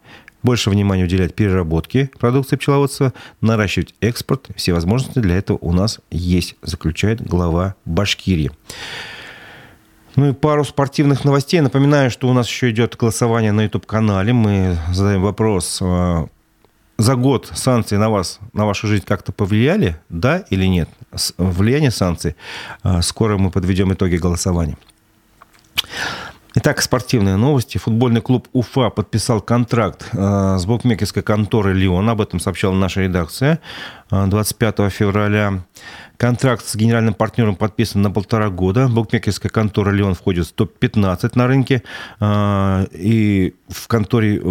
больше 0.43 0.69
внимания 0.69 1.03
уделять 1.03 1.33
переработке 1.33 2.11
продукции 2.19 2.55
пчеловодства, 2.55 3.13
наращивать 3.41 3.95
экспорт. 4.01 4.47
Все 4.55 4.73
возможности 4.73 5.17
для 5.17 5.35
этого 5.37 5.57
у 5.59 5.73
нас 5.73 5.99
есть, 6.11 6.55
заключает 6.61 7.21
глава 7.21 7.73
Башкирии. 7.85 8.51
Ну 10.15 10.29
и 10.29 10.33
пару 10.33 10.63
спортивных 10.63 11.25
новостей. 11.25 11.59
Напоминаю, 11.59 12.11
что 12.11 12.29
у 12.29 12.33
нас 12.33 12.47
еще 12.47 12.69
идет 12.69 12.95
голосование 12.95 13.51
на 13.51 13.63
YouTube-канале. 13.63 14.31
Мы 14.31 14.77
задаем 14.93 15.23
вопрос, 15.23 15.79
э, 15.81 16.27
за 16.97 17.15
год 17.15 17.51
санкции 17.53 17.97
на 17.97 18.09
вас, 18.09 18.39
на 18.53 18.65
вашу 18.65 18.87
жизнь 18.87 19.03
как-то 19.05 19.31
повлияли, 19.31 19.99
да 20.09 20.43
или 20.49 20.65
нет? 20.65 20.89
Влияние 21.37 21.91
санкций. 21.91 22.35
А, 22.83 23.01
скоро 23.01 23.37
мы 23.37 23.51
подведем 23.51 23.93
итоги 23.93 24.15
голосования. 24.15 24.77
Итак, 26.57 26.81
спортивные 26.81 27.35
новости. 27.35 27.77
Футбольный 27.77 28.21
клуб 28.21 28.47
Уфа 28.53 28.89
подписал 28.89 29.41
контракт 29.41 30.07
а, 30.13 30.57
с 30.57 30.65
букмекерской 30.65 31.21
конторой 31.21 31.73
«Лион». 31.73 32.09
Об 32.09 32.21
этом 32.21 32.39
сообщала 32.39 32.73
наша 32.73 33.01
редакция 33.01 33.59
25 34.09 34.79
а, 34.79 34.89
февраля. 34.89 35.65
Контракт 36.15 36.65
с 36.65 36.77
генеральным 36.77 37.13
партнером 37.13 37.57
подписан 37.57 38.01
на 38.03 38.09
полтора 38.09 38.49
года. 38.49 38.87
Букмекерская 38.87 39.49
контора 39.49 39.91
«Леон» 39.91 40.15
входит 40.15 40.47
в 40.47 40.53
топ-15 40.53 41.31
на 41.35 41.47
рынке. 41.47 41.83
А, 42.21 42.85
и 42.93 43.53
в 43.67 43.89
конторе 43.89 44.41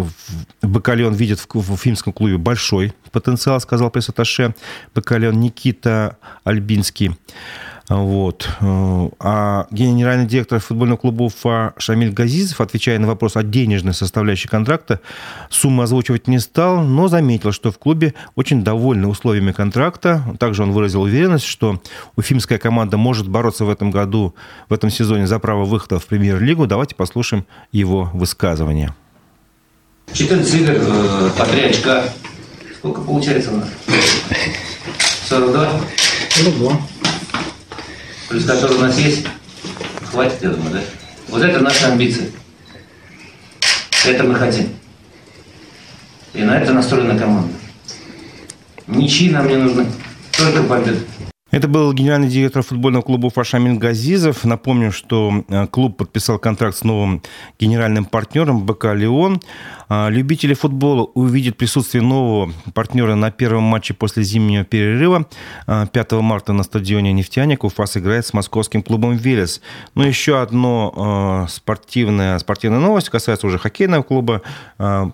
БК 0.61 0.93
«Леон» 0.93 1.15
видит 1.15 1.39
в 1.51 1.73
уфимском 1.73 2.13
клубе 2.13 2.37
большой 2.37 2.93
потенциал, 3.11 3.59
сказал 3.59 3.89
пресс-атташе 3.89 4.53
БК 4.93 5.17
«Леон» 5.17 5.39
Никита 5.39 6.17
Альбинский. 6.43 7.17
Вот. 7.87 8.49
А 9.19 9.67
генеральный 9.69 10.25
директор 10.25 10.59
футбольного 10.59 10.97
клуба 10.97 11.23
Уфа 11.23 11.73
Шамиль 11.77 12.11
Газизов, 12.11 12.61
отвечая 12.61 12.97
на 12.97 13.07
вопрос 13.07 13.35
о 13.35 13.43
денежной 13.43 13.93
составляющей 13.93 14.47
контракта, 14.47 15.01
сумму 15.49 15.83
озвучивать 15.83 16.27
не 16.27 16.39
стал, 16.39 16.81
но 16.81 17.07
заметил, 17.07 17.51
что 17.51 17.71
в 17.71 17.77
клубе 17.77 18.15
очень 18.35 18.63
довольны 18.63 19.07
условиями 19.07 19.51
контракта. 19.51 20.23
Также 20.39 20.63
он 20.63 20.71
выразил 20.71 21.03
уверенность, 21.03 21.45
что 21.45 21.79
уфимская 22.15 22.57
команда 22.57 22.97
может 22.97 23.27
бороться 23.27 23.65
в 23.65 23.69
этом 23.69 23.91
году, 23.91 24.33
в 24.67 24.73
этом 24.73 24.89
сезоне 24.89 25.27
за 25.27 25.37
право 25.37 25.63
выхода 25.63 25.99
в 25.99 26.05
премьер-лигу. 26.07 26.65
Давайте 26.65 26.95
послушаем 26.95 27.45
его 27.71 28.09
высказывание. 28.13 28.95
14 30.11 30.53
игр 30.55 30.71
э, 30.71 31.29
по 31.37 31.45
3 31.45 31.61
очка. 31.61 32.03
Сколько 32.77 33.01
получается 33.01 33.51
у 33.51 33.57
нас? 33.57 33.69
42? 35.27 35.69
42 36.29 36.79
плюс 38.29 38.45
который 38.45 38.77
у 38.77 38.81
нас 38.81 38.97
есть, 38.97 39.25
хватит, 40.11 40.41
я 40.41 40.49
думаю, 40.49 40.71
да? 40.71 40.81
Вот 41.29 41.41
это 41.41 41.59
наша 41.59 41.87
амбиция. 41.91 42.29
Это 44.05 44.23
мы 44.23 44.35
хотим. 44.35 44.69
И 46.33 46.43
на 46.43 46.57
это 46.57 46.73
настроена 46.73 47.17
команда. 47.17 47.53
Ничьи 48.87 49.29
нам 49.31 49.47
не 49.47 49.55
нужны, 49.55 49.87
только 50.37 50.63
победы. 50.63 50.99
Это 51.55 51.69
был 51.69 51.93
генеральный 51.93 52.27
директор 52.27 52.63
футбольного 52.63 53.01
клуба 53.01 53.29
Фашамин 53.29 53.79
Газизов. 53.79 54.43
Напомню, 54.43 54.91
что 54.91 55.45
э, 55.47 55.67
клуб 55.67 55.95
подписал 55.95 56.37
контракт 56.37 56.75
с 56.75 56.83
новым 56.83 57.21
генеральным 57.57 58.03
партнером 58.03 58.65
БК 58.65 58.93
«Леон». 58.93 59.39
А, 59.87 60.09
любители 60.09 60.53
футбола 60.53 61.03
увидят 61.13 61.55
присутствие 61.55 62.03
нового 62.03 62.51
партнера 62.73 63.15
на 63.15 63.31
первом 63.31 63.63
матче 63.63 63.93
после 63.93 64.23
зимнего 64.23 64.65
перерыва. 64.65 65.27
5 65.67 65.95
а, 65.95 66.21
марта 66.21 66.51
на 66.51 66.63
стадионе 66.63 67.13
«Нефтяник» 67.13 67.63
Уфа 67.63 67.85
сыграет 67.85 68.25
с 68.25 68.33
московским 68.33 68.83
клубом 68.83 69.15
«Велес». 69.15 69.61
Ну, 69.93 70.03
еще 70.03 70.41
одно 70.41 71.47
спортивная, 71.49 72.37
спортивная 72.37 72.81
новость 72.81 73.07
касается 73.07 73.47
уже 73.47 73.59
хоккейного 73.59 74.03
клуба 74.03 74.41
а, 74.77 75.09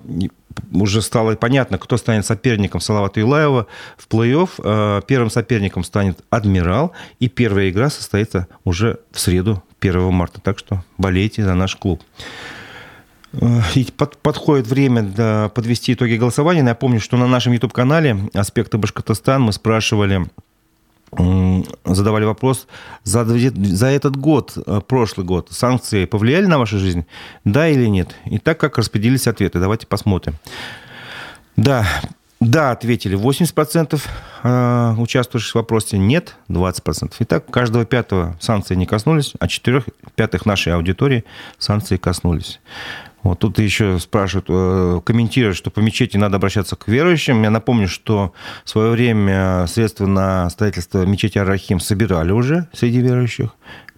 уже 0.71 1.01
стало 1.01 1.35
понятно, 1.35 1.77
кто 1.77 1.97
станет 1.97 2.25
соперником 2.25 2.81
Салавата 2.81 3.19
Юлаева 3.19 3.67
в 3.97 4.07
плей-офф. 4.07 4.49
Э, 4.63 5.01
первым 5.07 5.29
соперником 5.29 5.83
станет 5.83 6.19
«Адмирал», 6.29 6.93
и 7.19 7.27
первая 7.27 7.69
игра 7.69 7.89
состоится 7.89 8.47
уже 8.63 8.99
в 9.11 9.19
среду, 9.19 9.63
1 9.79 10.13
марта. 10.13 10.41
Так 10.41 10.59
что 10.59 10.83
болейте 10.97 11.43
за 11.43 11.53
наш 11.55 11.75
клуб. 11.75 12.01
Э, 13.33 13.61
и 13.75 13.85
под, 13.95 14.17
подходит 14.17 14.67
время 14.67 15.03
да, 15.03 15.49
подвести 15.49 15.93
итоги 15.93 16.15
голосования. 16.15 16.63
Напомню, 16.63 16.99
что 16.99 17.17
на 17.17 17.27
нашем 17.27 17.53
YouTube-канале 17.53 18.29
«Аспекты 18.33 18.77
Башкортостан» 18.77 19.41
мы 19.41 19.53
спрашивали 19.53 20.27
задавали 21.85 22.25
вопрос, 22.25 22.67
за, 23.03 23.25
за 23.25 23.87
этот 23.87 24.15
год, 24.15 24.53
э, 24.55 24.81
прошлый 24.87 25.25
год, 25.25 25.49
санкции 25.51 26.05
повлияли 26.05 26.45
на 26.45 26.57
вашу 26.57 26.77
жизнь? 26.77 27.05
Да 27.43 27.67
или 27.67 27.87
нет? 27.87 28.15
И 28.25 28.37
так 28.37 28.59
как 28.59 28.77
распределились 28.77 29.27
ответы? 29.27 29.59
Давайте 29.59 29.87
посмотрим. 29.87 30.35
Да, 31.57 31.85
да, 32.41 32.71
ответили 32.71 33.15
80% 33.15 34.01
э, 34.43 34.95
участвующих 34.97 35.51
в 35.51 35.55
вопросе, 35.55 35.97
нет 35.97 36.37
20%. 36.49 37.13
Итак, 37.19 37.45
каждого 37.51 37.85
пятого 37.85 38.35
санкции 38.39 38.73
не 38.73 38.87
коснулись, 38.87 39.33
а 39.39 39.47
четырех 39.47 39.85
пятых 40.15 40.47
нашей 40.47 40.73
аудитории 40.73 41.23
санкции 41.59 41.97
коснулись. 41.97 42.59
Вот 43.23 43.39
тут 43.39 43.59
еще 43.59 43.99
спрашивают, 43.99 44.47
э, 44.49 45.01
комментируют, 45.03 45.55
что 45.55 45.69
по 45.69 45.79
мечети 45.79 46.17
надо 46.17 46.37
обращаться 46.37 46.75
к 46.75 46.87
верующим. 46.87 47.43
Я 47.43 47.51
напомню, 47.51 47.87
что 47.87 48.33
в 48.65 48.69
свое 48.69 48.91
время 48.91 49.67
средства 49.67 50.07
на 50.07 50.49
строительство 50.49 51.05
мечети 51.05 51.37
Ар-Рахим 51.37 51.79
собирали 51.79 52.31
уже 52.31 52.67
среди 52.73 52.99
верующих. 52.99 53.51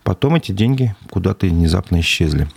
Потом 0.03 0.35
эти 0.35 0.51
деньги 0.51 0.95
куда-то 1.09 1.47
внезапно 1.47 2.01
исчезли. 2.01 2.49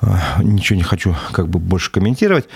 Э, 0.00 0.16
ничего 0.42 0.78
не 0.78 0.82
хочу 0.82 1.14
как 1.32 1.48
бы 1.48 1.58
больше 1.58 1.92
комментировать. 1.92 2.48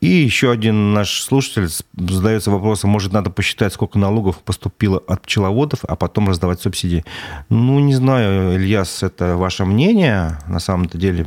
И 0.00 0.06
еще 0.08 0.50
один 0.50 0.94
наш 0.94 1.20
слушатель 1.20 1.68
задается 1.94 2.50
вопросом, 2.50 2.88
может, 2.88 3.12
надо 3.12 3.28
посчитать, 3.28 3.74
сколько 3.74 3.98
налогов 3.98 4.38
поступило 4.38 4.98
от 5.06 5.22
пчеловодов, 5.22 5.80
а 5.86 5.94
потом 5.94 6.28
раздавать 6.28 6.62
субсидии. 6.62 7.04
Ну, 7.50 7.80
не 7.80 7.94
знаю, 7.94 8.56
Ильяс, 8.56 9.02
это 9.02 9.36
ваше 9.36 9.66
мнение. 9.66 10.38
На 10.48 10.58
самом-то 10.58 10.96
деле 10.96 11.26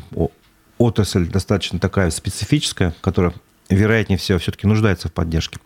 отрасль 0.78 1.28
достаточно 1.28 1.80
такая 1.80 2.10
специфическая, 2.12 2.94
которая, 3.02 3.34
вероятнее 3.70 4.18
всего, 4.18 4.40
все-таки 4.40 4.68
нуждается 4.68 5.08
в 5.08 5.14
поддержке. 5.14 5.60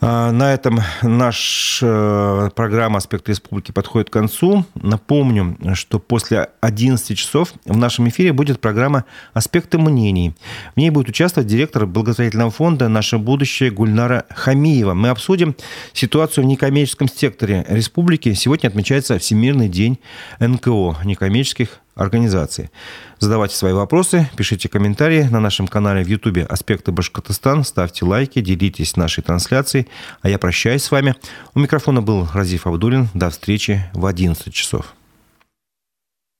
А, 0.00 0.30
на 0.30 0.54
этом 0.54 0.78
наша 1.02 1.86
э, 1.86 2.50
программа 2.54 2.98
«Аспекты 2.98 3.32
республики» 3.32 3.72
подходит 3.72 4.10
к 4.10 4.12
концу. 4.12 4.64
Напомню, 4.76 5.56
что 5.74 5.98
после 5.98 6.50
11 6.60 7.18
часов 7.18 7.52
в 7.64 7.76
нашем 7.76 8.08
эфире 8.08 8.32
будет 8.32 8.60
программа 8.60 9.04
«Аспекты 9.32 9.76
мнений». 9.78 10.34
В 10.76 10.78
ней 10.78 10.90
будет 10.90 11.08
участвовать 11.08 11.48
директор 11.48 11.84
благотворительного 11.84 12.52
фонда 12.52 12.88
«Наше 12.88 13.18
будущее» 13.18 13.72
Гульнара 13.72 14.24
Хамиева. 14.30 14.94
Мы 14.94 15.08
обсудим 15.08 15.56
ситуацию 15.92 16.44
в 16.44 16.46
некоммерческом 16.46 17.08
секторе 17.08 17.66
республики. 17.68 18.34
Сегодня 18.34 18.68
отмечается 18.68 19.18
Всемирный 19.18 19.68
день 19.68 19.98
НКО, 20.38 20.98
некоммерческих 21.04 21.80
организации. 21.98 22.70
Задавайте 23.18 23.56
свои 23.56 23.72
вопросы, 23.72 24.30
пишите 24.36 24.68
комментарии 24.68 25.22
на 25.24 25.40
нашем 25.40 25.66
канале 25.66 26.04
в 26.04 26.08
Ютубе 26.08 26.44
«Аспекты 26.44 26.92
Башкортостан», 26.92 27.64
ставьте 27.64 28.04
лайки, 28.04 28.40
делитесь 28.40 28.96
нашей 28.96 29.22
трансляцией. 29.22 29.88
А 30.22 30.28
я 30.28 30.38
прощаюсь 30.38 30.84
с 30.84 30.90
вами. 30.90 31.14
У 31.54 31.58
микрофона 31.60 32.00
был 32.00 32.28
Разиф 32.32 32.66
Абдулин. 32.66 33.08
До 33.14 33.30
встречи 33.30 33.84
в 33.92 34.06
11 34.06 34.52
часов. 34.54 34.94